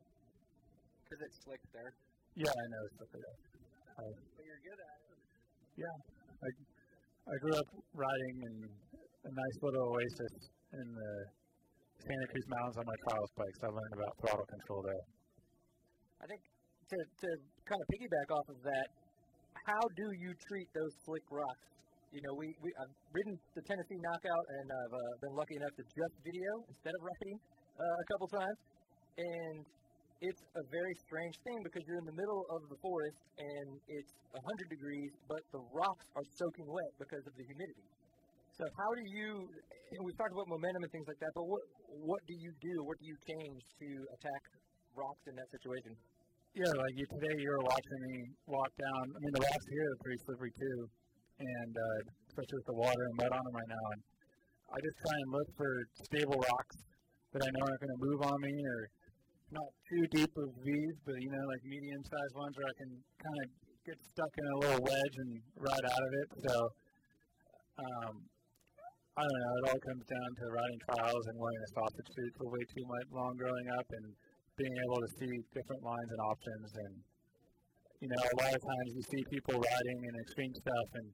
[1.03, 1.91] Because it's slick there.
[2.35, 3.37] Yeah, I know stuff like that.
[4.39, 5.19] But you're good at it.
[6.41, 6.49] I
[7.31, 8.55] I grew up riding in
[9.29, 10.35] a nice little oasis
[10.73, 11.11] in the
[12.01, 15.05] Santa Cruz Mountains on my trials bike, so I learned about throttle control there.
[16.17, 16.41] I think
[16.89, 17.27] to, to
[17.69, 18.87] kind of piggyback off of that,
[19.69, 21.67] how do you treat those slick rocks?
[22.09, 25.75] You know, we, we I've ridden the Tennessee Knockout, and I've uh, been lucky enough
[25.77, 27.37] to just video instead of riding
[27.77, 28.59] uh, a couple times,
[29.21, 29.57] and
[30.21, 34.13] it's a very strange thing because you're in the middle of the forest and it's
[34.37, 37.89] 100 degrees, but the rocks are soaking wet because of the humidity.
[38.53, 39.49] So how do you?
[39.97, 41.63] And we've talked about momentum and things like that, but what
[42.05, 42.73] what do you do?
[42.85, 44.43] What do you change to attack
[44.93, 45.97] rocks in that situation?
[46.53, 48.15] Yeah, like you today, you were watching me
[48.45, 49.03] walk down.
[49.07, 50.77] I mean, the rocks here are pretty slippery too,
[51.41, 53.85] and uh, especially with the water and mud on them right now.
[53.95, 54.01] And
[54.69, 55.71] I just try and look for
[56.11, 56.77] stable rocks
[57.33, 58.79] that I know aren't going to move on me, or
[59.51, 63.39] not too deep of V's, but you know, like medium-sized ones where I can kind
[63.43, 63.47] of
[63.83, 66.29] get stuck in a little wedge and ride out of it.
[66.47, 66.55] So,
[67.83, 68.13] um,
[69.11, 69.53] I don't know.
[69.59, 72.85] It all comes down to riding trials and wearing a sausage suit for way too
[72.87, 74.07] much long growing up, and
[74.55, 76.69] being able to see different lines and options.
[76.71, 76.93] And
[78.01, 81.07] you know, a lot of times you see people riding in extreme stuff, and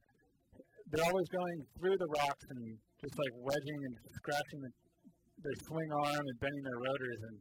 [0.93, 2.61] they're always going through the rocks and
[3.01, 4.71] just like wedging and scratching the,
[5.41, 7.19] their swing arm and bending their rotors.
[7.27, 7.37] And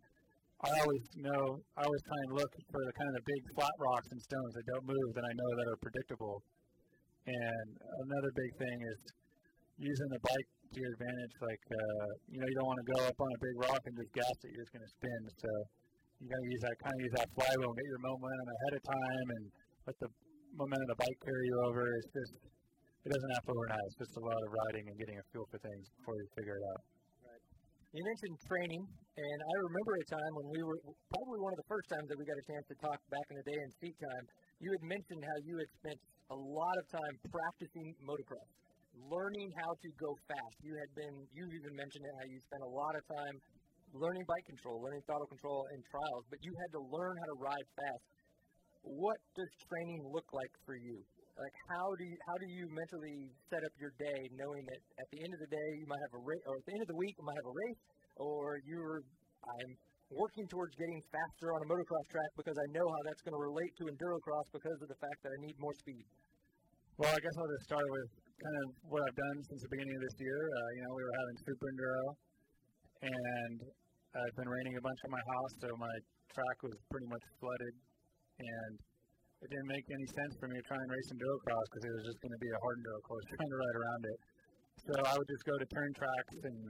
[0.65, 1.43] I always know,
[1.77, 4.53] I always try and look for the kind of the big flat rocks and stones
[4.57, 6.41] that don't move that I know that are predictable.
[7.29, 8.99] And another big thing is
[9.77, 11.35] using the bike to your advantage.
[11.45, 13.95] Like, uh, you know, you don't want to go up on a big rock and
[14.01, 14.49] just gas it.
[14.57, 15.21] You're just going to spin.
[15.45, 15.51] So
[16.23, 18.73] you got to use that kind of use that flywheel and get your momentum ahead
[18.81, 19.45] of time and
[19.85, 20.09] let the
[20.57, 21.85] momentum of the bike carry you over.
[21.85, 22.33] It's just,
[23.05, 23.87] it doesn't happen overnight.
[23.93, 26.57] It's just a lot of riding and getting a feel for things before you figure
[26.57, 26.83] it out.
[27.29, 27.45] Right.
[27.93, 28.83] You mentioned training,
[29.17, 32.19] and I remember a time when we were probably one of the first times that
[32.21, 34.25] we got a chance to talk back in the day in seat time.
[34.61, 35.99] You had mentioned how you had spent
[36.37, 38.51] a lot of time practicing motocross,
[39.09, 40.57] learning how to go fast.
[40.61, 43.37] You had been, you even mentioned it, how you spent a lot of time
[43.97, 47.37] learning bike control, learning throttle control in trials, but you had to learn how to
[47.41, 48.05] ride fast.
[48.85, 51.01] What does training look like for you?
[51.37, 55.09] Like how do you how do you mentally set up your day, knowing that at
[55.12, 56.91] the end of the day you might have a race, or at the end of
[56.93, 57.81] the week you might have a race,
[58.17, 59.05] or you're
[59.47, 59.71] I'm
[60.11, 63.43] working towards getting faster on a motocross track because I know how that's going to
[63.43, 66.07] relate to endurocross because of the fact that I need more speed.
[66.99, 68.11] Well, I guess I'll just start with
[68.41, 70.39] kind of what I've done since the beginning of this year.
[70.49, 72.05] Uh, you know, we were having super enduro,
[73.05, 73.59] and
[74.17, 75.95] it's been raining a bunch on my house, so my
[76.33, 77.75] track was pretty much flooded,
[78.41, 78.73] and
[79.45, 82.05] it didn't make any sense for me to try and race endurocross because it was
[82.09, 84.19] just going to be a hard enduro course trying to ride around it.
[84.87, 86.61] So I would just go to turn tracks and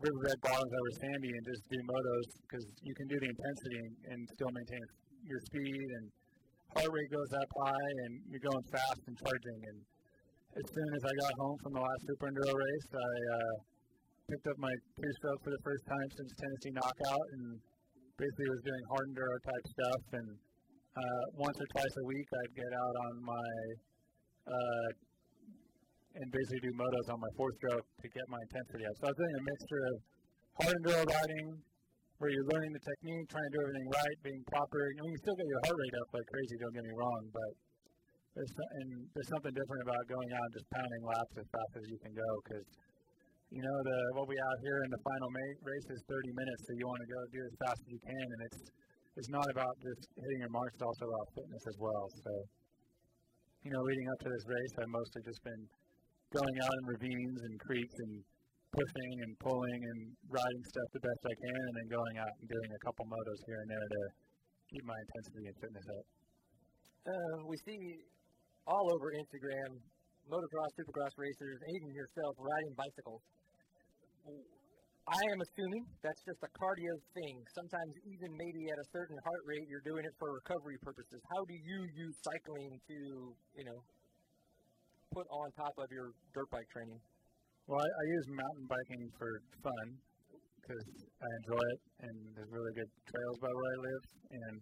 [0.00, 3.94] riverbed bottoms over sandy and just do motos because you can do the intensity and,
[4.10, 4.84] and still maintain
[5.24, 6.04] your speed and
[6.74, 9.60] heart rate goes up high and you're going fast and charging.
[9.70, 9.78] And
[10.58, 13.54] as soon as I got home from the last super enduro race, I uh,
[14.30, 17.44] picked up my two stroke for the first time since Tennessee Knockout and
[18.18, 20.02] basically was doing hard enduro type stuff.
[20.18, 20.28] And
[20.94, 23.50] uh, once or twice a week, I'd get out on my
[24.50, 24.88] uh,
[26.14, 28.94] and basically do motos on my four stroke to get my intensity up.
[28.98, 29.94] So I was doing a mixture of
[30.62, 31.48] hard enduro riding,
[32.22, 34.78] where you're learning the technique, trying to do everything right, being proper.
[34.78, 36.54] I mean, you still get your heart rate up like crazy.
[36.62, 37.52] Don't get me wrong, but
[38.38, 41.84] there's and there's something different about going out and just pounding laps as fast as
[41.86, 42.66] you can go because
[43.54, 45.30] you know the what we have here in the final
[45.62, 48.26] race is 30 minutes, so you want to go do as fast as you can,
[48.26, 48.62] and it's
[49.14, 52.04] it's not about just hitting your marks; it's also about fitness as well.
[52.26, 52.30] So,
[53.62, 55.62] you know, leading up to this race, I've mostly just been
[56.34, 58.12] going out in ravines and creeks and
[58.74, 62.46] pushing and pulling and riding stuff the best I can, and then going out and
[62.50, 64.02] doing a couple motos here and there to
[64.66, 66.04] keep my intensity and fitness up.
[67.06, 67.78] Uh, we see
[68.66, 69.78] all over Instagram
[70.26, 73.22] motocross, supercross racers, and even yourself riding bicycles.
[75.04, 77.36] I am assuming that's just a cardio thing.
[77.52, 81.20] Sometimes even maybe at a certain heart rate, you're doing it for recovery purposes.
[81.28, 82.98] How do you use cycling to,
[83.60, 83.78] you know,
[85.14, 86.98] put on top of your dirt bike training?
[87.70, 89.30] Well, I, I use mountain biking for
[89.62, 89.86] fun
[90.58, 90.84] because
[91.22, 94.02] I enjoy it, and there's really good trails by where I live.
[94.34, 94.54] And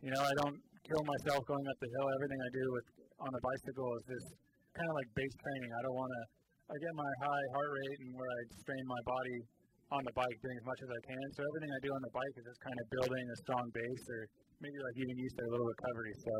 [0.00, 2.06] you know, I don't kill myself going up the hill.
[2.16, 2.86] Everything I do with
[3.20, 4.28] on a bicycle is just
[4.72, 5.70] kind of like base training.
[5.76, 6.22] I don't want to.
[6.70, 9.38] I get my high heart rate and where I strain my body
[9.90, 11.24] on the bike, doing as much as I can.
[11.34, 14.04] So everything I do on the bike is just kind of building a strong base,
[14.06, 14.20] or
[14.62, 16.14] maybe like even used to a little recovery.
[16.22, 16.32] So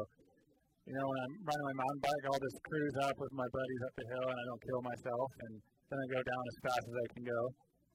[0.91, 3.83] you know, when I'm riding my mountain bike, I'll just cruise up with my buddies
[3.87, 5.53] up the hill, and I don't kill myself, and
[5.87, 7.41] then I go down as fast as I can go.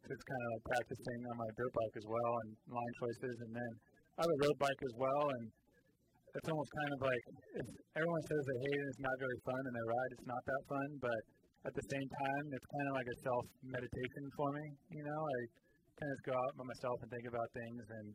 [0.07, 3.35] just kind of like practicing on my dirt bike as well and line choices.
[3.43, 3.71] And then
[4.15, 5.43] I have a road bike as well, and
[6.39, 7.23] it's almost kind of like
[7.59, 8.87] it's, everyone says they hate it.
[8.95, 10.11] It's not very fun, and they ride.
[10.15, 11.21] It's not that fun, but
[11.67, 13.43] at the same time, it's kind of like a self
[13.75, 14.65] meditation for me.
[14.95, 15.37] You know, I
[15.99, 18.07] kind of just go out by myself and think about things, and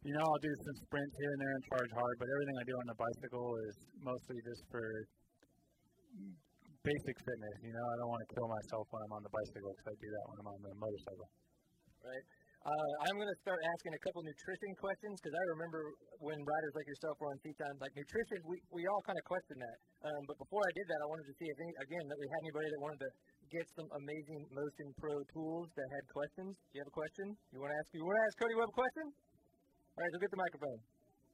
[0.00, 2.64] you know, I'll do some sprints here and there and charge hard, but everything I
[2.64, 4.84] do on the bicycle is mostly just for
[6.80, 7.56] basic fitness.
[7.60, 9.96] You know, I don't want to kill myself when I'm on the bicycle because I
[10.00, 11.28] do that when I'm on the motorcycle.
[12.00, 12.24] Right.
[12.60, 15.80] Uh, I'm going to start asking a couple nutrition questions because I remember
[16.20, 19.64] when riders like yourself were on Teton, like nutrition, we, we all kind of questioned
[19.64, 19.78] that.
[20.04, 22.28] Um, but before I did that, I wanted to see if, any, again, that we
[22.28, 23.10] had anybody that wanted to
[23.48, 26.52] get some amazing Motion Pro tools that had questions.
[26.52, 27.26] Do you have a question?
[27.48, 27.88] You want to ask?
[27.96, 29.06] You want to ask Cody Webb a question?
[30.00, 30.80] All right, go get the microphone.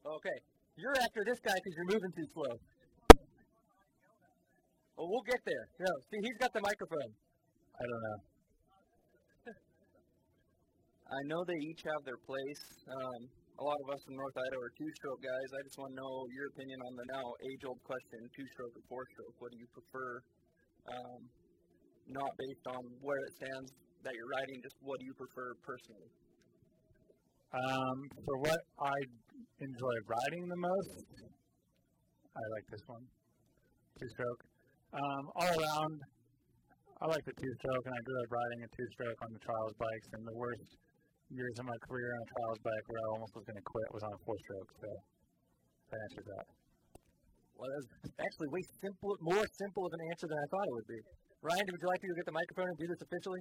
[0.03, 0.39] Okay.
[0.75, 2.51] You're after this guy because you're moving too slow.
[4.99, 5.65] Well, we'll get there.
[5.87, 7.15] No, see, he's got the microphone.
[7.79, 8.19] I don't know.
[11.07, 12.63] I know they each have their place.
[12.91, 15.49] Um, a lot of us in North Idaho are two-stroke guys.
[15.55, 19.39] I just want to know your opinion on the now age-old question: two-stroke or four-stroke?
[19.39, 20.11] What do you prefer?
[20.91, 21.21] Um,
[22.11, 23.71] not based on where it stands
[24.03, 26.11] that you're riding, just what do you prefer personally?
[27.57, 28.97] Um, for what I
[29.65, 30.93] enjoy riding the most,
[32.37, 33.01] I like this one,
[33.97, 34.41] two-stroke.
[34.93, 35.97] Um, all around,
[37.01, 40.09] I like the two-stroke, and I grew up riding a two-stroke on the trials bikes.
[40.13, 40.69] And the worst
[41.33, 43.89] years of my career on a trials bike where I almost was going to quit
[43.89, 44.71] was on a four-stroke.
[44.77, 44.89] So
[45.97, 46.47] that answers that.
[47.57, 50.91] Well, that's actually way simple, more simple of an answer than I thought it would
[50.93, 51.01] be.
[51.41, 53.41] Ryan, would you like to go get the microphone and do this officially?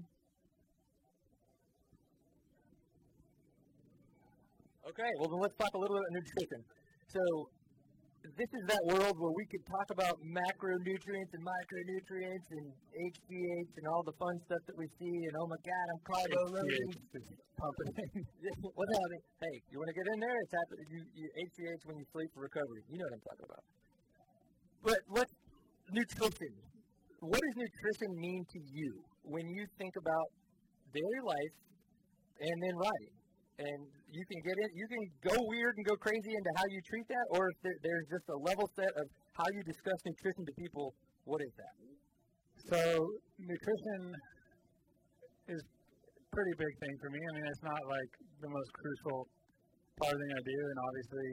[4.85, 6.61] Okay, well then let's talk a little bit about nutrition.
[7.09, 7.21] So
[8.37, 13.85] this is that world where we could talk about macronutrients and micronutrients and HGH and
[13.89, 16.89] all the fun stuff that we see and oh my god, I'm carbo loading.
[17.57, 17.89] Pumping.
[18.77, 19.23] What's happening?
[19.41, 20.37] Hey, you want to get in there?
[20.37, 20.85] It's happening.
[20.93, 22.85] You, you HGH when you sleep for recovery.
[22.85, 23.65] You know what I'm talking about.
[24.85, 25.33] But let's
[25.89, 26.53] nutrition.
[27.25, 30.29] What does nutrition mean to you when you think about
[30.93, 31.55] daily life
[32.37, 33.15] and then riding?
[33.59, 36.79] and you can get in, you can go weird and go crazy into how you
[36.87, 39.05] treat that, or if there, there's just a level set of
[39.35, 40.95] how you discuss nutrition to people.
[41.27, 41.75] What is that?
[42.71, 42.79] So
[43.37, 44.01] nutrition
[45.51, 45.61] is
[46.31, 47.19] pretty big thing for me.
[47.19, 49.19] I mean, it's not like the most crucial
[49.99, 51.27] part of the thing I do, and obviously,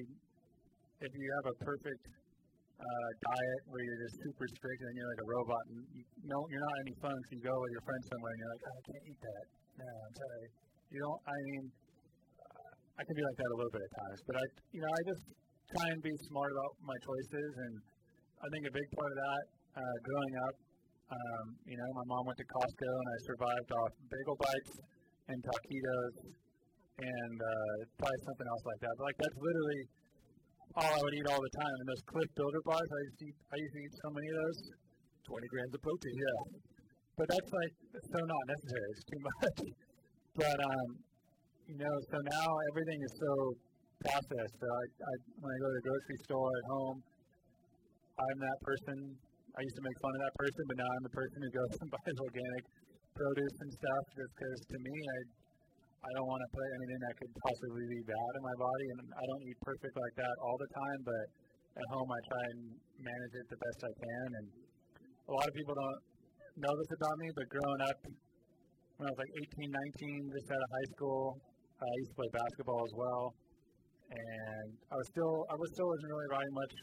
[1.07, 2.05] if you have a perfect
[2.83, 6.41] uh, diet where you're just super strict and you're like a robot and you know
[6.51, 8.75] you're not any fun, so you go with your friends somewhere and you're like, oh,
[8.75, 9.45] I can't eat that.
[9.83, 10.47] No, I'm sorry.
[10.93, 11.21] You don't.
[11.25, 11.63] I mean,
[12.97, 15.01] I can be like that a little bit at times, but I, you know, I
[15.09, 15.25] just
[15.73, 17.75] try and be smart about my choices, and
[18.43, 19.43] I think a big part of that,
[19.81, 20.55] uh, growing up,
[21.13, 24.75] um, you know, my mom went to Costco, and I survived off bagel bites
[25.29, 26.15] and taquitos,
[27.01, 28.93] and uh, probably something else like that.
[28.97, 29.83] But like that's literally
[30.77, 31.77] all I would eat all the time.
[31.85, 34.29] And those Clif Builder bars, I used to eat, I used to eat so many
[34.33, 34.61] of those.
[35.23, 36.17] 20 grams of protein.
[36.19, 36.43] Yeah.
[37.17, 37.75] But that's like
[38.11, 38.89] so not necessary.
[38.91, 39.59] It's too much.
[40.43, 40.89] but um,
[41.69, 43.33] you know, so now everything is so
[44.03, 44.57] processed.
[44.59, 46.99] So I, I, when I go to the grocery store at home,
[48.19, 48.97] I'm that person.
[49.53, 51.73] I used to make fun of that person, but now I'm the person who goes
[51.83, 52.65] and buys organic
[53.13, 55.19] produce and stuff just because to me, I,
[56.03, 59.01] I don't want to put anything that could possibly be bad in my body, and
[59.13, 61.25] I don't eat perfect like that all the time, but
[61.77, 62.61] at home I try and
[63.01, 64.29] manage it the best I can.
[64.41, 64.47] And
[65.29, 66.01] a lot of people don't
[66.65, 67.99] know this about me, but growing up
[68.97, 71.25] when I was like 18, 19, just out of high school,
[71.83, 73.25] Uh, I used to play basketball as well,
[74.15, 76.75] and I was still I was still wasn't really riding much,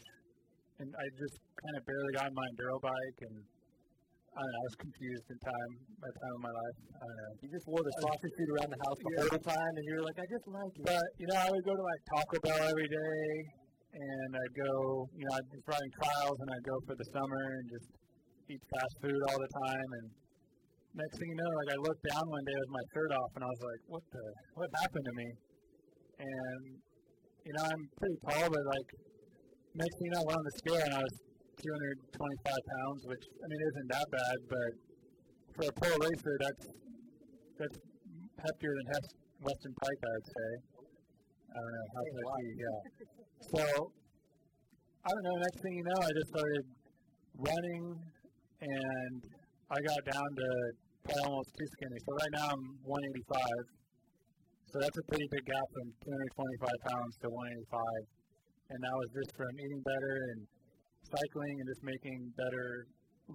[0.84, 4.60] and I just kind of barely got on my enduro bike, and I don't know,
[4.60, 5.72] I was confused in time
[6.04, 6.78] by time of my life.
[7.00, 7.32] I don't know.
[7.40, 9.32] You just wore the sausage suit around the house all the Yeah.
[9.40, 10.84] whole time, and you were like, I just like it.
[10.84, 13.24] But you know, I would go to like Taco Bell every day,
[13.96, 14.72] and I'd go,
[15.16, 17.88] you know, I'd just riding trials, and I'd go for the summer and just
[18.52, 19.88] eat fast food all the time.
[19.96, 20.06] And
[20.94, 23.42] next thing you know, like I looked down one day with my shirt off, and
[23.44, 24.24] I was like, what the,
[24.58, 25.28] what happened to me?
[26.20, 26.60] And
[27.46, 28.88] you know, I'm pretty tall, but like
[29.74, 31.16] next thing you know, I went on the scale, and I was
[31.60, 34.70] 225 pounds, which I mean isn't that bad, but
[35.56, 36.64] for a pro racer, that's
[37.60, 37.78] that's
[38.40, 40.50] heftier than Hef- Weston Pike, I would say.
[41.50, 42.56] I don't know how it?
[42.56, 42.80] Yeah.
[43.40, 43.62] So
[45.00, 45.36] I don't know.
[45.40, 46.64] Next thing you know, I just started
[47.40, 47.84] running,
[48.60, 49.20] and
[49.70, 50.48] I got down to
[51.06, 51.98] probably almost too skinny.
[52.02, 53.78] So right now I'm 185.
[54.70, 57.78] So that's a pretty big gap from 225 pounds to 185,
[58.70, 60.38] and that was just from eating better and
[61.10, 62.66] cycling and just making better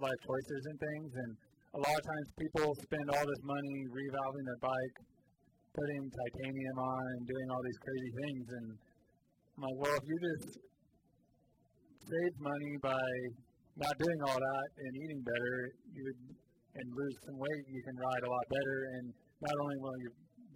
[0.00, 1.10] life choices and things.
[1.12, 1.30] And
[1.76, 4.96] a lot of times people spend all this money revalving their bike,
[5.76, 8.44] putting titanium on, and doing all these crazy things.
[8.60, 8.66] And
[9.56, 10.48] I'm like, well, if you just
[12.00, 13.08] save money by
[13.76, 15.54] not doing all that and eating better,
[15.92, 16.20] you would
[16.76, 18.78] and lose some weight, you can ride a lot better.
[19.00, 19.04] And
[19.40, 20.10] not only will you,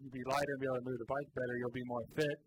[0.04, 2.38] you be lighter and be able to move the bike better, you'll be more fit,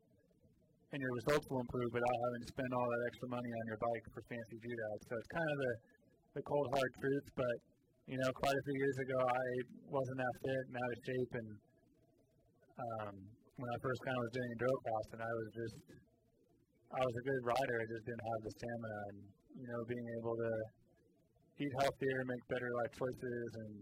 [0.94, 3.80] and your results will improve without having to spend all that extra money on your
[3.82, 5.02] bike for fancy doodads.
[5.10, 5.74] So it's kind of the
[6.34, 7.28] the cold hard truth.
[7.38, 7.56] But
[8.10, 9.46] you know, quite a few years ago, I
[9.90, 11.50] wasn't that fit and out of shape, and
[12.74, 13.14] um,
[13.58, 15.78] when I first kind of was doing enduro cross, and I was just
[16.94, 17.76] I was a good rider.
[17.82, 19.18] I just didn't have the stamina, and
[19.58, 20.52] you know, being able to
[21.62, 23.74] eat healthier, make better life choices, and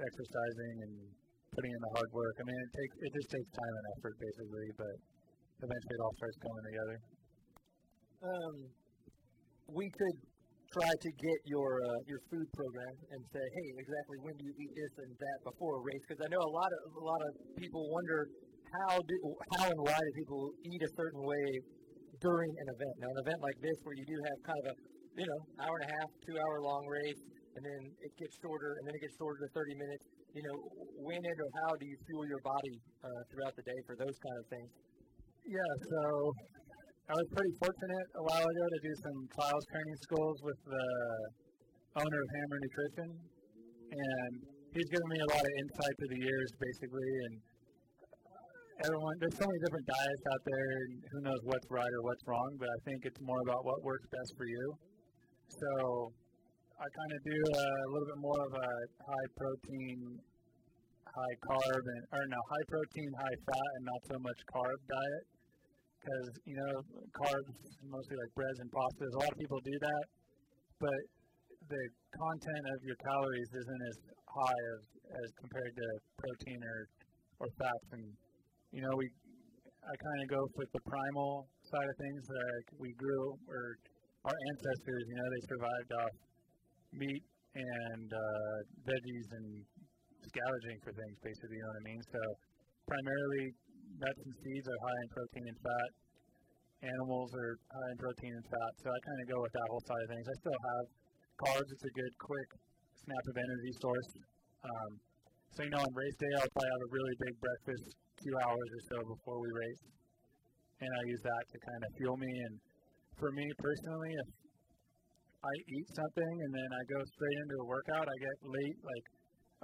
[0.00, 0.94] exercising and
[1.56, 2.34] putting in the hard work.
[2.40, 4.94] I mean, it takes it just takes time and effort, basically, but
[5.64, 6.96] eventually it all starts coming together.
[8.20, 8.54] Um,
[9.72, 10.16] we could
[10.70, 14.54] try to get your uh, your food program and say, hey, exactly when do you
[14.54, 16.04] eat this and that before a race?
[16.06, 18.28] Because I know a lot of a lot of people wonder
[18.70, 19.16] how do
[19.58, 21.46] how and why do people eat a certain way
[22.20, 22.94] during an event.
[23.00, 24.74] Now, an event like this, where you do have kind of a
[25.18, 27.22] you know hour and a half, two hour long race,
[27.56, 30.04] and then it gets shorter, and then it gets shorter to 30 minutes.
[30.30, 30.56] You know,
[31.02, 34.36] when and how do you fuel your body uh, throughout the day for those kind
[34.38, 34.70] of things?
[35.42, 36.00] Yeah, so
[37.10, 40.86] I was pretty fortunate a while ago to do some trials training schools with the
[41.98, 43.08] owner of Hammer Nutrition,
[43.90, 44.32] and
[44.70, 47.10] he's given me a lot of insight through the years, basically.
[47.26, 47.34] And
[48.80, 52.24] everyone, there's so many different diets out there, and who knows what's right or what's
[52.24, 52.50] wrong.
[52.56, 54.66] But I think it's more about what works best for you.
[55.52, 55.70] So
[56.80, 58.70] I kind of do a, a little bit more of a
[59.04, 59.98] high protein,
[61.04, 65.24] high carb, and or no, high protein, high fat, and not so much carb diet
[66.00, 66.72] because you know
[67.12, 67.52] carbs
[67.84, 69.12] mostly like breads and pastas.
[69.12, 70.04] A lot of people do that,
[70.80, 71.00] but
[71.68, 71.82] the
[72.16, 74.82] content of your calories isn't as high as,
[75.20, 76.78] as compared to protein or
[77.44, 77.88] or fats.
[77.92, 78.08] And
[78.70, 79.06] you know we
[79.80, 82.22] I kind of go with the primal side of things.
[82.28, 83.80] Like we grew or
[84.28, 86.14] our ancestors, you know, they survived off
[86.92, 87.24] meat
[87.56, 89.46] and uh, veggies and
[90.20, 91.56] scavenging for things, basically.
[91.56, 92.02] You know what I mean?
[92.12, 92.22] So
[92.86, 93.44] primarily
[93.98, 95.90] nuts and seeds are high in protein and fat.
[96.80, 98.72] Animals are high in protein and fat.
[98.84, 100.26] So I kind of go with that whole side of things.
[100.28, 100.84] I still have
[101.40, 101.68] carbs.
[101.72, 102.50] It's a good, quick
[103.00, 104.10] snap of energy source.
[104.60, 104.90] Um,
[105.56, 107.84] so, you know, on race day, I'll probably have a really big breakfast
[108.20, 109.84] two hours or so before we race.
[110.80, 112.32] And I use that to kind of fuel me.
[112.32, 112.54] And
[113.20, 114.28] for me personally, if
[115.40, 119.06] I eat something and then I go straight into a workout, I get late, like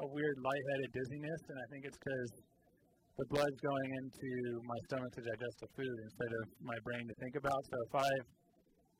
[0.00, 1.42] a weird lightheaded dizziness.
[1.48, 2.32] And I think it's because
[3.16, 4.30] the blood's going into
[4.60, 7.60] my stomach to digest the food instead of my brain to think about.
[7.64, 8.28] So if I've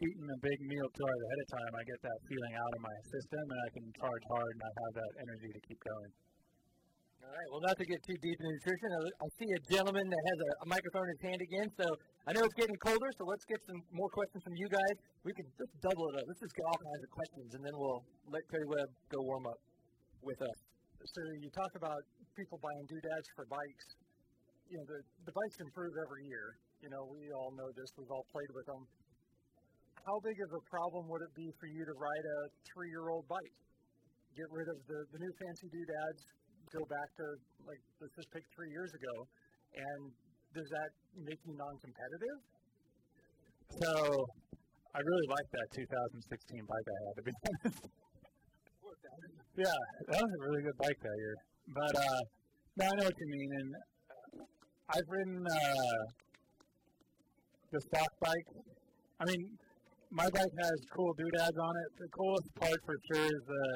[0.00, 2.80] eaten a big meal two hours ahead of time, I get that feeling out of
[2.80, 6.10] my system and I can charge hard and I have that energy to keep going.
[7.26, 7.48] All right.
[7.50, 10.50] Well, not to get too deep in nutrition, I, see a gentleman that has a,
[10.62, 11.68] a microphone in his hand again.
[11.74, 11.86] So
[12.22, 14.96] I know it's getting colder, so let's get some more questions from you guys.
[15.26, 16.24] We can just double it up.
[16.30, 19.50] Let's just get all kinds of questions, and then we'll let Cody Webb go warm
[19.50, 19.58] up
[20.22, 20.58] with us.
[21.02, 21.98] So you talk about
[22.38, 23.86] people buying doodads for bikes
[24.70, 24.98] you know, the,
[25.30, 26.58] the bikes improve every year.
[26.82, 27.88] You know, we all know this.
[27.94, 28.82] We've all played with them.
[30.06, 32.38] How big of a problem would it be for you to ride a
[32.70, 33.54] three-year-old bike?
[34.38, 36.20] Get rid of the, the new fancy doodads,
[36.72, 37.24] go back to,
[37.66, 39.14] like, let's just pick three years ago,
[39.74, 40.00] and
[40.54, 42.38] does that make you non-competitive?
[43.82, 43.90] So,
[44.94, 47.82] I really like that 2016 bike I had, to be honest.
[49.66, 51.36] yeah, that was a really good bike that year.
[51.74, 52.20] But, uh,
[52.78, 53.68] no, I know what you mean, and
[54.88, 56.00] I've ridden uh,
[57.72, 58.48] the stock bike.
[59.20, 59.42] I mean,
[60.10, 61.88] my bike has cool doodads on it.
[61.98, 63.66] The coolest part for sure is the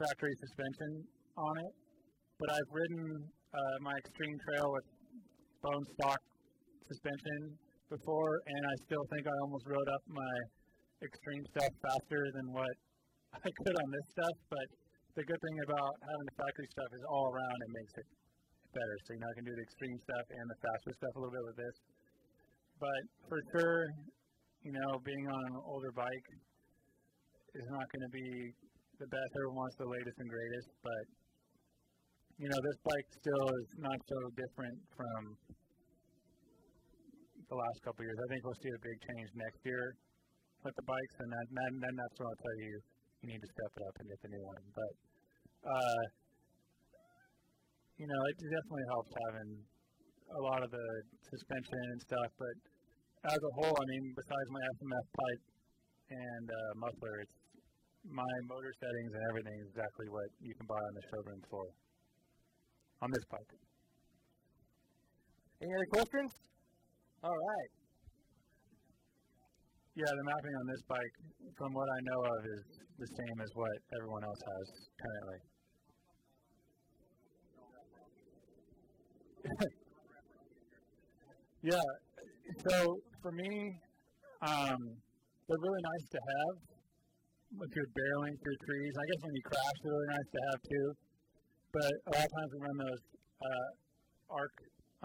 [0.00, 1.04] factory suspension
[1.36, 1.72] on it.
[2.38, 3.02] But I've ridden
[3.50, 4.86] uh, my extreme trail with
[5.58, 6.22] bone stock
[6.86, 7.58] suspension
[7.90, 10.34] before, and I still think I almost rode up my
[11.02, 12.74] extreme stuff faster than what
[13.42, 14.36] I could on this stuff.
[14.54, 14.66] But
[15.18, 18.08] the good thing about having the factory stuff is all around it makes it
[18.70, 18.96] better.
[19.02, 21.34] So you know I can do the extreme stuff and the faster stuff a little
[21.34, 21.76] bit with this.
[22.78, 23.82] But for sure,
[24.62, 26.28] you know, being on an older bike
[27.58, 28.30] is not going to be
[29.02, 29.28] the best.
[29.42, 31.04] Everyone wants the latest and greatest, but
[32.38, 35.22] you know, this bike still is not so different from
[37.50, 38.14] the last couple years.
[38.14, 39.98] I think we'll see a big change next year
[40.62, 42.74] with the bikes, and then, then, then that's when I'll tell you
[43.22, 44.64] you need to step it up and get the new one.
[44.70, 44.94] But
[45.66, 46.02] uh,
[47.98, 49.50] you know, it definitely helps having
[50.30, 50.86] a lot of the
[51.34, 52.30] suspension and stuff.
[52.38, 52.56] But
[53.34, 55.42] as a whole, I mean, besides my FMF pipe
[56.14, 57.38] and uh, muffler, it's
[58.06, 61.66] my motor settings and everything is exactly what you can buy on the showroom floor
[63.02, 63.52] on this bike.
[65.62, 66.30] Any other questions?
[67.22, 67.70] All right.
[69.94, 71.14] Yeah, the mapping on this bike,
[71.58, 72.62] from what I know of, is
[72.98, 74.70] the same as what everyone else has
[75.02, 75.40] currently.
[81.62, 81.82] yeah.
[82.68, 83.80] So for me,
[84.42, 84.78] um,
[85.48, 86.54] they're really nice to have
[87.58, 88.94] if you're barreling through trees.
[88.94, 91.07] I guess when you crash, they're really nice to have too.
[91.78, 93.04] But a lot of times we run those
[93.38, 94.50] uh, arc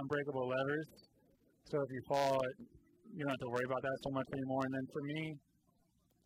[0.01, 0.89] unbreakable levers,
[1.69, 2.34] so if you fall,
[3.13, 4.65] you don't have to worry about that so much anymore.
[4.65, 5.21] And then for me,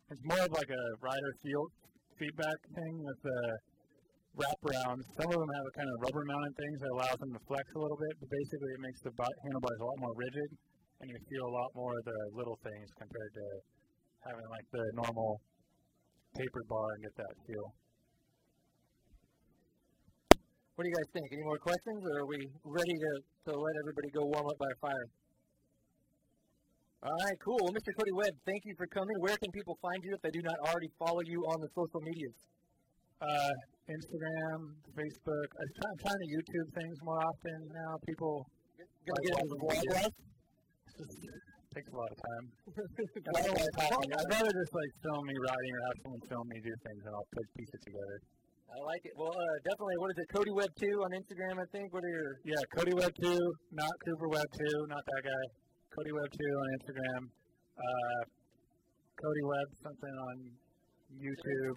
[0.08, 1.68] it's more of like a rider feel
[2.16, 3.40] feedback thing with the
[4.40, 5.04] wraparounds.
[5.20, 7.68] Some of them have a kind of rubber mounted things that allows them to flex
[7.76, 10.48] a little bit, but basically it makes the handlebars a lot more rigid,
[11.04, 13.46] and you feel a lot more of the little things compared to
[14.24, 15.44] having like the normal
[16.40, 17.68] tapered bar and get that feel.
[20.78, 21.26] What do you guys think?
[21.34, 24.70] Any more questions, or are we ready to, to let everybody go warm up by
[24.70, 25.06] a fire?
[27.02, 27.58] All right, cool.
[27.66, 27.90] Well, Mr.
[27.98, 29.10] Cody Webb, thank you for coming.
[29.18, 31.98] Where can people find you if they do not already follow you on the social
[31.98, 32.38] medias?
[33.18, 33.54] Uh,
[33.90, 35.48] Instagram, Facebook.
[35.50, 37.98] I'm, try, I'm trying to YouTube things more often now.
[38.06, 38.46] People
[38.78, 40.16] gonna get into the vlog life.
[41.74, 42.44] Takes a lot of time.
[43.34, 44.10] I don't like talking.
[44.14, 47.12] I'd rather just like film me riding or have someone film me do things, and
[47.18, 48.37] I'll put pieces together.
[48.68, 49.14] I like it.
[49.16, 49.96] Well, uh, definitely.
[49.96, 50.28] What is it?
[50.28, 51.88] Cody Webb two on Instagram, I think.
[51.92, 52.30] What are your?
[52.44, 53.40] Yeah, Cody Webb two,
[53.72, 55.44] not Cooper Webb two, not that guy.
[55.96, 57.20] Cody Webb two on Instagram.
[57.74, 58.20] Uh,
[59.16, 60.36] Cody Webb something on
[61.16, 61.74] YouTube.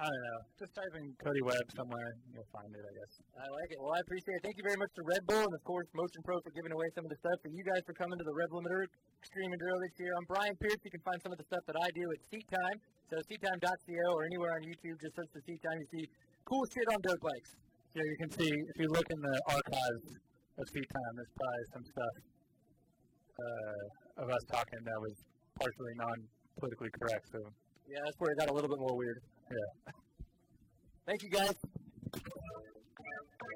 [0.00, 0.40] I don't know.
[0.56, 3.12] Just type in Cody Webb somewhere, you'll find it, I guess.
[3.36, 3.78] I like it.
[3.84, 4.42] Well, I appreciate it.
[4.48, 6.88] Thank you very much to Red Bull and, of course, Motion Pro for giving away
[6.96, 7.36] some of the stuff.
[7.44, 8.88] For you guys for coming to the Revlimiter
[9.20, 10.12] Extreme Enduro this year.
[10.16, 10.80] I'm Brian Pierce.
[10.88, 12.80] You can find some of the stuff that I do at Seat Time.
[13.10, 15.82] So seattime.co or anywhere on YouTube, just search the Seat Time.
[15.82, 16.06] You see
[16.46, 17.58] cool shit on dirt bikes.
[17.90, 20.06] Yeah, you can see, if you look in the archives
[20.54, 22.14] of Seat Time, there's probably some stuff
[23.34, 25.14] uh, of us talking that was
[25.58, 27.26] partially non-politically correct.
[27.34, 27.42] So
[27.90, 29.18] yeah, that's where it got a little bit more weird.
[29.50, 29.90] Yeah.
[31.10, 31.58] Thank you, guys.
[33.50, 33.52] ♪